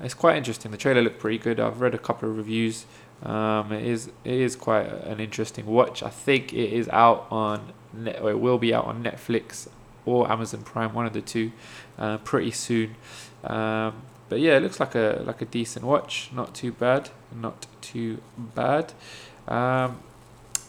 it's 0.00 0.14
quite 0.14 0.36
interesting. 0.36 0.70
The 0.70 0.76
trailer 0.76 1.02
looked 1.02 1.18
pretty 1.18 1.38
good. 1.38 1.58
I've 1.58 1.80
read 1.80 1.94
a 1.94 1.98
couple 1.98 2.28
of 2.28 2.36
reviews. 2.36 2.86
Um, 3.22 3.72
it 3.72 3.84
is 3.84 4.08
it 4.24 4.34
is 4.34 4.54
quite 4.54 4.86
an 4.86 5.18
interesting 5.20 5.66
watch. 5.66 6.02
I 6.02 6.10
think 6.10 6.52
it 6.52 6.72
is 6.72 6.88
out 6.90 7.26
on 7.30 7.72
net, 7.92 8.20
or 8.22 8.30
it 8.30 8.38
will 8.38 8.58
be 8.58 8.72
out 8.72 8.84
on 8.84 9.02
Netflix 9.02 9.66
or 10.04 10.30
Amazon 10.30 10.62
Prime, 10.62 10.94
one 10.94 11.04
of 11.04 11.12
the 11.12 11.20
two, 11.20 11.52
uh, 11.98 12.18
pretty 12.18 12.50
soon. 12.50 12.94
Um, 13.44 14.02
but 14.28 14.40
yeah, 14.40 14.56
it 14.56 14.62
looks 14.62 14.80
like 14.80 14.94
a 14.94 15.22
like 15.24 15.40
a 15.42 15.46
decent 15.46 15.84
watch. 15.84 16.30
Not 16.32 16.54
too 16.54 16.72
bad. 16.72 17.10
Not 17.34 17.66
too 17.80 18.20
bad. 18.36 18.92
Um, 19.46 20.00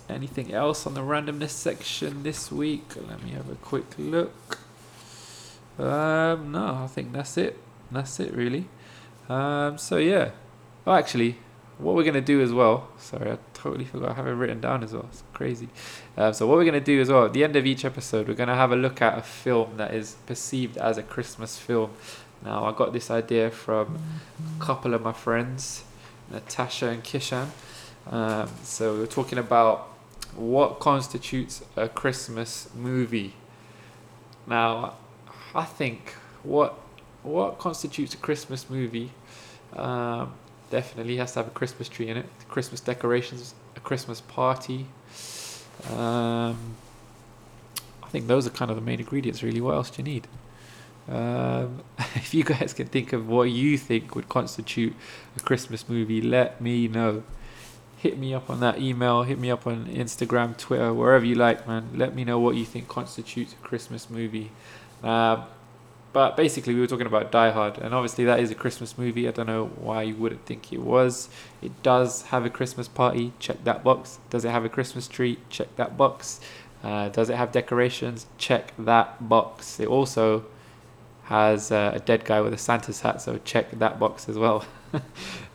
anything 0.09 0.53
else 0.53 0.87
on 0.87 0.93
the 0.93 1.01
randomness 1.01 1.49
section 1.49 2.23
this 2.23 2.51
week? 2.51 2.95
Let 2.95 3.23
me 3.23 3.31
have 3.31 3.49
a 3.49 3.55
quick 3.55 3.85
look. 3.97 4.59
Um, 5.77 6.51
no, 6.51 6.79
I 6.83 6.87
think 6.87 7.13
that's 7.13 7.37
it. 7.37 7.57
That's 7.91 8.19
it, 8.19 8.33
really. 8.33 8.65
Um, 9.27 9.77
so 9.77 9.97
yeah. 9.97 10.31
Oh, 10.85 10.93
actually, 10.93 11.37
what 11.77 11.95
we're 11.95 12.03
gonna 12.03 12.21
do 12.21 12.41
as 12.41 12.51
well. 12.51 12.89
Sorry, 12.97 13.31
I 13.31 13.37
totally 13.53 13.85
forgot. 13.85 14.11
I 14.11 14.13
have 14.13 14.27
it 14.27 14.31
written 14.31 14.59
down 14.59 14.83
as 14.83 14.93
well. 14.93 15.05
It's 15.09 15.23
crazy. 15.33 15.69
Um, 16.17 16.33
so 16.33 16.47
what 16.47 16.57
we're 16.57 16.65
gonna 16.65 16.81
do 16.81 16.99
as 16.99 17.09
well 17.09 17.25
at 17.25 17.33
the 17.33 17.43
end 17.43 17.55
of 17.55 17.65
each 17.65 17.85
episode, 17.85 18.27
we're 18.27 18.33
gonna 18.33 18.55
have 18.55 18.71
a 18.71 18.75
look 18.75 19.01
at 19.01 19.17
a 19.17 19.21
film 19.21 19.77
that 19.77 19.93
is 19.93 20.17
perceived 20.25 20.77
as 20.77 20.97
a 20.97 21.03
Christmas 21.03 21.57
film. 21.57 21.91
Now, 22.43 22.65
I 22.65 22.71
got 22.71 22.93
this 22.93 23.11
idea 23.11 23.51
from 23.51 23.99
a 24.57 24.63
couple 24.63 24.93
of 24.93 25.01
my 25.01 25.11
friends, 25.11 25.83
Natasha 26.31 26.89
and 26.89 27.03
Kishan. 27.03 27.47
Um, 28.09 28.49
so 28.63 28.93
we 28.93 28.99
we're 28.99 29.05
talking 29.07 29.37
about 29.37 29.89
what 30.35 30.79
constitutes 30.79 31.63
a 31.75 31.89
Christmas 31.89 32.69
movie. 32.75 33.33
Now, 34.47 34.93
I 35.53 35.65
think 35.65 36.13
what 36.43 36.79
what 37.23 37.59
constitutes 37.59 38.13
a 38.13 38.17
Christmas 38.17 38.69
movie 38.69 39.11
um, 39.75 40.33
definitely 40.69 41.17
has 41.17 41.33
to 41.33 41.39
have 41.39 41.47
a 41.47 41.51
Christmas 41.51 41.89
tree 41.89 42.07
in 42.07 42.17
it, 42.17 42.25
Christmas 42.47 42.79
decorations, 42.79 43.53
a 43.75 43.79
Christmas 43.79 44.21
party. 44.21 44.85
Um, 45.91 46.75
I 48.01 48.07
think 48.09 48.27
those 48.27 48.47
are 48.47 48.51
kind 48.51 48.71
of 48.71 48.77
the 48.77 48.81
main 48.81 48.99
ingredients, 48.99 49.43
really. 49.43 49.61
What 49.61 49.75
else 49.75 49.89
do 49.89 50.01
you 50.01 50.03
need? 50.03 50.27
Um, 51.09 51.83
if 52.15 52.33
you 52.33 52.43
guys 52.43 52.73
can 52.73 52.87
think 52.87 53.13
of 53.13 53.27
what 53.27 53.49
you 53.49 53.77
think 53.77 54.15
would 54.15 54.29
constitute 54.29 54.95
a 55.35 55.39
Christmas 55.39 55.89
movie, 55.89 56.21
let 56.21 56.61
me 56.61 56.87
know. 56.87 57.23
Hit 57.97 58.17
me 58.17 58.33
up 58.33 58.49
on 58.49 58.61
that 58.61 58.79
email, 58.79 59.23
hit 59.23 59.39
me 59.39 59.51
up 59.51 59.67
on 59.67 59.87
Instagram, 59.87 60.55
Twitter, 60.55 60.93
wherever 60.93 61.25
you 61.25 61.35
like, 61.35 61.67
man. 61.67 61.89
Let 61.93 62.15
me 62.15 62.23
know 62.23 62.39
what 62.39 62.55
you 62.55 62.63
think 62.63 62.87
constitutes 62.87 63.51
a 63.51 63.57
Christmas 63.57 64.09
movie. 64.09 64.51
Um, 65.03 65.43
but 66.13 66.37
basically, 66.37 66.73
we 66.73 66.79
were 66.79 66.87
talking 66.87 67.05
about 67.05 67.31
Die 67.31 67.51
Hard, 67.51 67.77
and 67.77 67.93
obviously, 67.93 68.23
that 68.25 68.39
is 68.39 68.51
a 68.51 68.55
Christmas 68.55 68.97
movie. 68.97 69.27
I 69.27 69.31
don't 69.31 69.47
know 69.47 69.65
why 69.75 70.03
you 70.03 70.15
wouldn't 70.15 70.45
think 70.45 70.71
it 70.71 70.79
was. 70.79 71.29
It 71.61 71.83
does 71.83 72.23
have 72.23 72.45
a 72.45 72.49
Christmas 72.49 72.87
party, 72.87 73.33
check 73.37 73.63
that 73.65 73.83
box. 73.83 74.19
Does 74.29 74.45
it 74.45 74.49
have 74.49 74.63
a 74.63 74.69
Christmas 74.69 75.07
tree? 75.07 75.37
Check 75.49 75.75
that 75.75 75.97
box. 75.97 76.39
Uh, 76.81 77.09
does 77.09 77.29
it 77.29 77.35
have 77.35 77.51
decorations? 77.51 78.27
Check 78.37 78.73
that 78.79 79.27
box. 79.27 79.79
It 79.79 79.87
also 79.87 80.45
has 81.29 81.71
uh, 81.71 81.91
a 81.93 81.99
dead 81.99 82.25
guy 82.25 82.41
with 82.41 82.53
a 82.53 82.57
Santa's 82.57 83.01
hat, 83.01 83.21
so 83.21 83.39
check 83.45 83.71
that 83.71 83.99
box 83.99 84.27
as 84.27 84.37
well. 84.37 84.65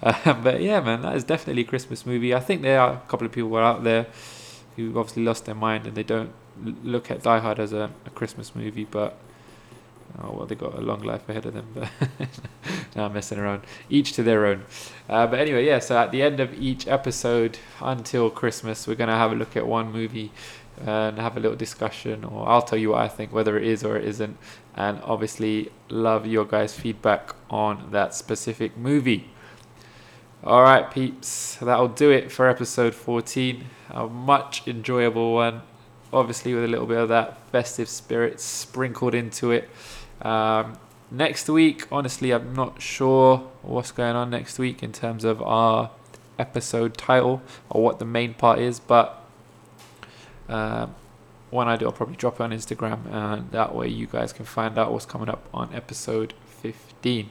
uh, 0.03 0.33
but 0.43 0.63
yeah, 0.63 0.81
man, 0.81 1.03
that 1.03 1.17
is 1.17 1.25
definitely 1.25 1.63
a 1.63 1.67
Christmas 1.67 2.07
movie. 2.07 2.33
I 2.33 2.41
think 2.41 2.63
there 2.63 2.81
are 2.81 2.93
a 2.93 3.03
couple 3.09 3.27
of 3.27 3.33
people 3.33 3.57
out 3.57 3.83
there 3.83 4.07
who 4.77 4.99
obviously 4.99 5.25
lost 5.25 5.47
their 5.47 5.55
mind 5.55 5.87
and 5.87 5.97
they 5.97 6.05
don't 6.05 6.33
look 6.85 7.11
at 7.11 7.23
Die 7.23 7.39
Hard 7.41 7.59
as 7.59 7.73
a, 7.73 7.91
a 8.07 8.11
Christmas 8.11 8.55
movie, 8.55 8.85
but 8.85 9.19
Oh 10.23 10.33
well, 10.33 10.47
they 10.47 10.55
got 10.55 10.79
a 10.79 10.81
long 10.81 11.01
life 11.03 11.29
ahead 11.29 11.45
of 11.45 11.55
them, 11.55 11.67
but 11.75 11.89
now 12.97 13.07
I'm 13.07 13.13
messing 13.13 13.39
around. 13.39 13.63
Each 13.91 14.13
to 14.13 14.23
their 14.23 14.47
own. 14.47 14.65
Uh, 15.09 15.27
but 15.27 15.41
anyway, 15.41 15.67
yeah. 15.67 15.81
So 15.81 15.99
at 15.99 16.13
the 16.13 16.23
end 16.23 16.39
of 16.39 16.55
each 16.55 16.87
episode 16.87 17.59
until 17.81 18.31
Christmas, 18.31 18.87
we're 18.87 18.95
gonna 18.95 19.17
have 19.17 19.33
a 19.33 19.35
look 19.35 19.57
at 19.57 19.67
one 19.67 19.91
movie 19.91 20.31
and 20.81 21.19
have 21.19 21.37
a 21.37 21.41
little 21.41 21.57
discussion, 21.57 22.25
or 22.25 22.49
I'll 22.49 22.63
tell 22.63 22.79
you 22.79 22.91
what 22.91 23.01
I 23.01 23.09
think, 23.09 23.33
whether 23.33 23.57
it 23.57 23.65
is 23.65 23.85
or 23.85 23.97
it 23.97 24.05
isn't, 24.05 24.37
and 24.77 25.01
obviously 25.03 25.71
love 25.89 26.27
your 26.27 26.45
guys' 26.45 26.75
feedback 26.75 27.35
on 27.51 27.91
that 27.93 28.15
specific 28.15 28.77
movie. 28.77 29.31
All 30.43 30.63
right, 30.63 30.91
peeps, 30.91 31.57
that'll 31.57 31.89
do 31.89 32.11
it 32.11 32.31
for 32.31 32.49
episode 32.49 32.95
14. 32.95 33.65
A 33.91 34.07
much 34.07 34.69
enjoyable 34.69 35.33
one, 35.35 35.63
obviously 36.13 36.53
with 36.55 36.65
a 36.65 36.69
little 36.69 36.87
bit 36.87 36.99
of 36.99 37.09
that 37.09 37.49
festive 37.51 37.89
spirit 37.89 38.41
sprinkled 38.41 39.15
into 39.15 39.53
it. 39.53 39.71
Um, 40.21 40.77
next 41.11 41.49
week, 41.49 41.87
honestly, 41.91 42.33
I'm 42.33 42.55
not 42.55 42.83
sure 42.83 43.39
what's 43.63 43.91
going 43.91 44.17
on 44.17 44.31
next 44.31 44.59
week 44.59 44.83
in 44.83 44.93
terms 44.93 45.25
of 45.25 45.41
our 45.41 45.91
episode 46.39 46.97
title 46.97 47.41
or 47.71 47.83
what 47.83 47.99
the 47.99 48.05
main 48.05 48.35
part 48.35 48.59
is, 48.59 48.81
but 48.81 49.24
when 50.47 51.69
I 51.69 51.77
do, 51.77 51.87
I'll 51.87 51.93
probably 51.93 52.17
drop 52.17 52.35
it 52.35 52.41
on 52.41 52.51
Instagram, 52.51 53.11
and 53.13 53.51
that 53.53 53.75
way 53.75 53.89
you 53.89 54.07
guys 54.07 54.33
can 54.33 54.45
find 54.45 54.79
out 54.79 54.93
what's 54.93 55.07
coming 55.07 55.29
up 55.29 55.49
on 55.55 55.73
episode 55.75 56.35
15. 56.63 57.31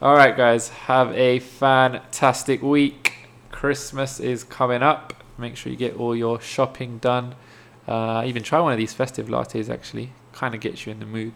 All 0.00 0.14
right, 0.14 0.36
guys, 0.36 0.68
have 0.68 1.12
a 1.12 1.38
fantastic 1.38 2.62
week. 2.62 3.28
Christmas 3.50 4.18
is 4.20 4.44
coming 4.44 4.82
up. 4.82 5.14
Make 5.38 5.56
sure 5.56 5.70
you 5.70 5.78
get 5.78 5.96
all 5.96 6.14
your 6.16 6.40
shopping 6.40 6.98
done. 6.98 7.34
Uh, 7.86 8.22
even 8.26 8.42
try 8.42 8.60
one 8.60 8.72
of 8.72 8.78
these 8.78 8.92
festive 8.92 9.28
lattes, 9.28 9.68
actually. 9.68 10.12
Kind 10.32 10.54
of 10.54 10.60
gets 10.60 10.86
you 10.86 10.92
in 10.92 11.00
the 11.00 11.06
mood. 11.06 11.34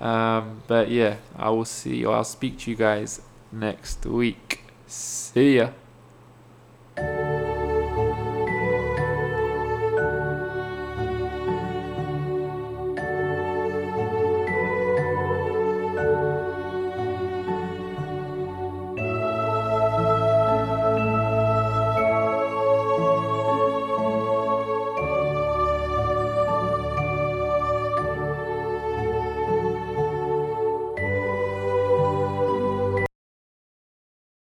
Um, 0.00 0.62
but 0.66 0.90
yeah, 0.90 1.16
I 1.36 1.50
will 1.50 1.64
see 1.64 2.04
or 2.04 2.14
I'll 2.14 2.24
speak 2.24 2.58
to 2.60 2.70
you 2.70 2.76
guys 2.76 3.20
next 3.52 4.04
week. 4.06 4.64
See 4.86 5.56
ya. 5.56 5.70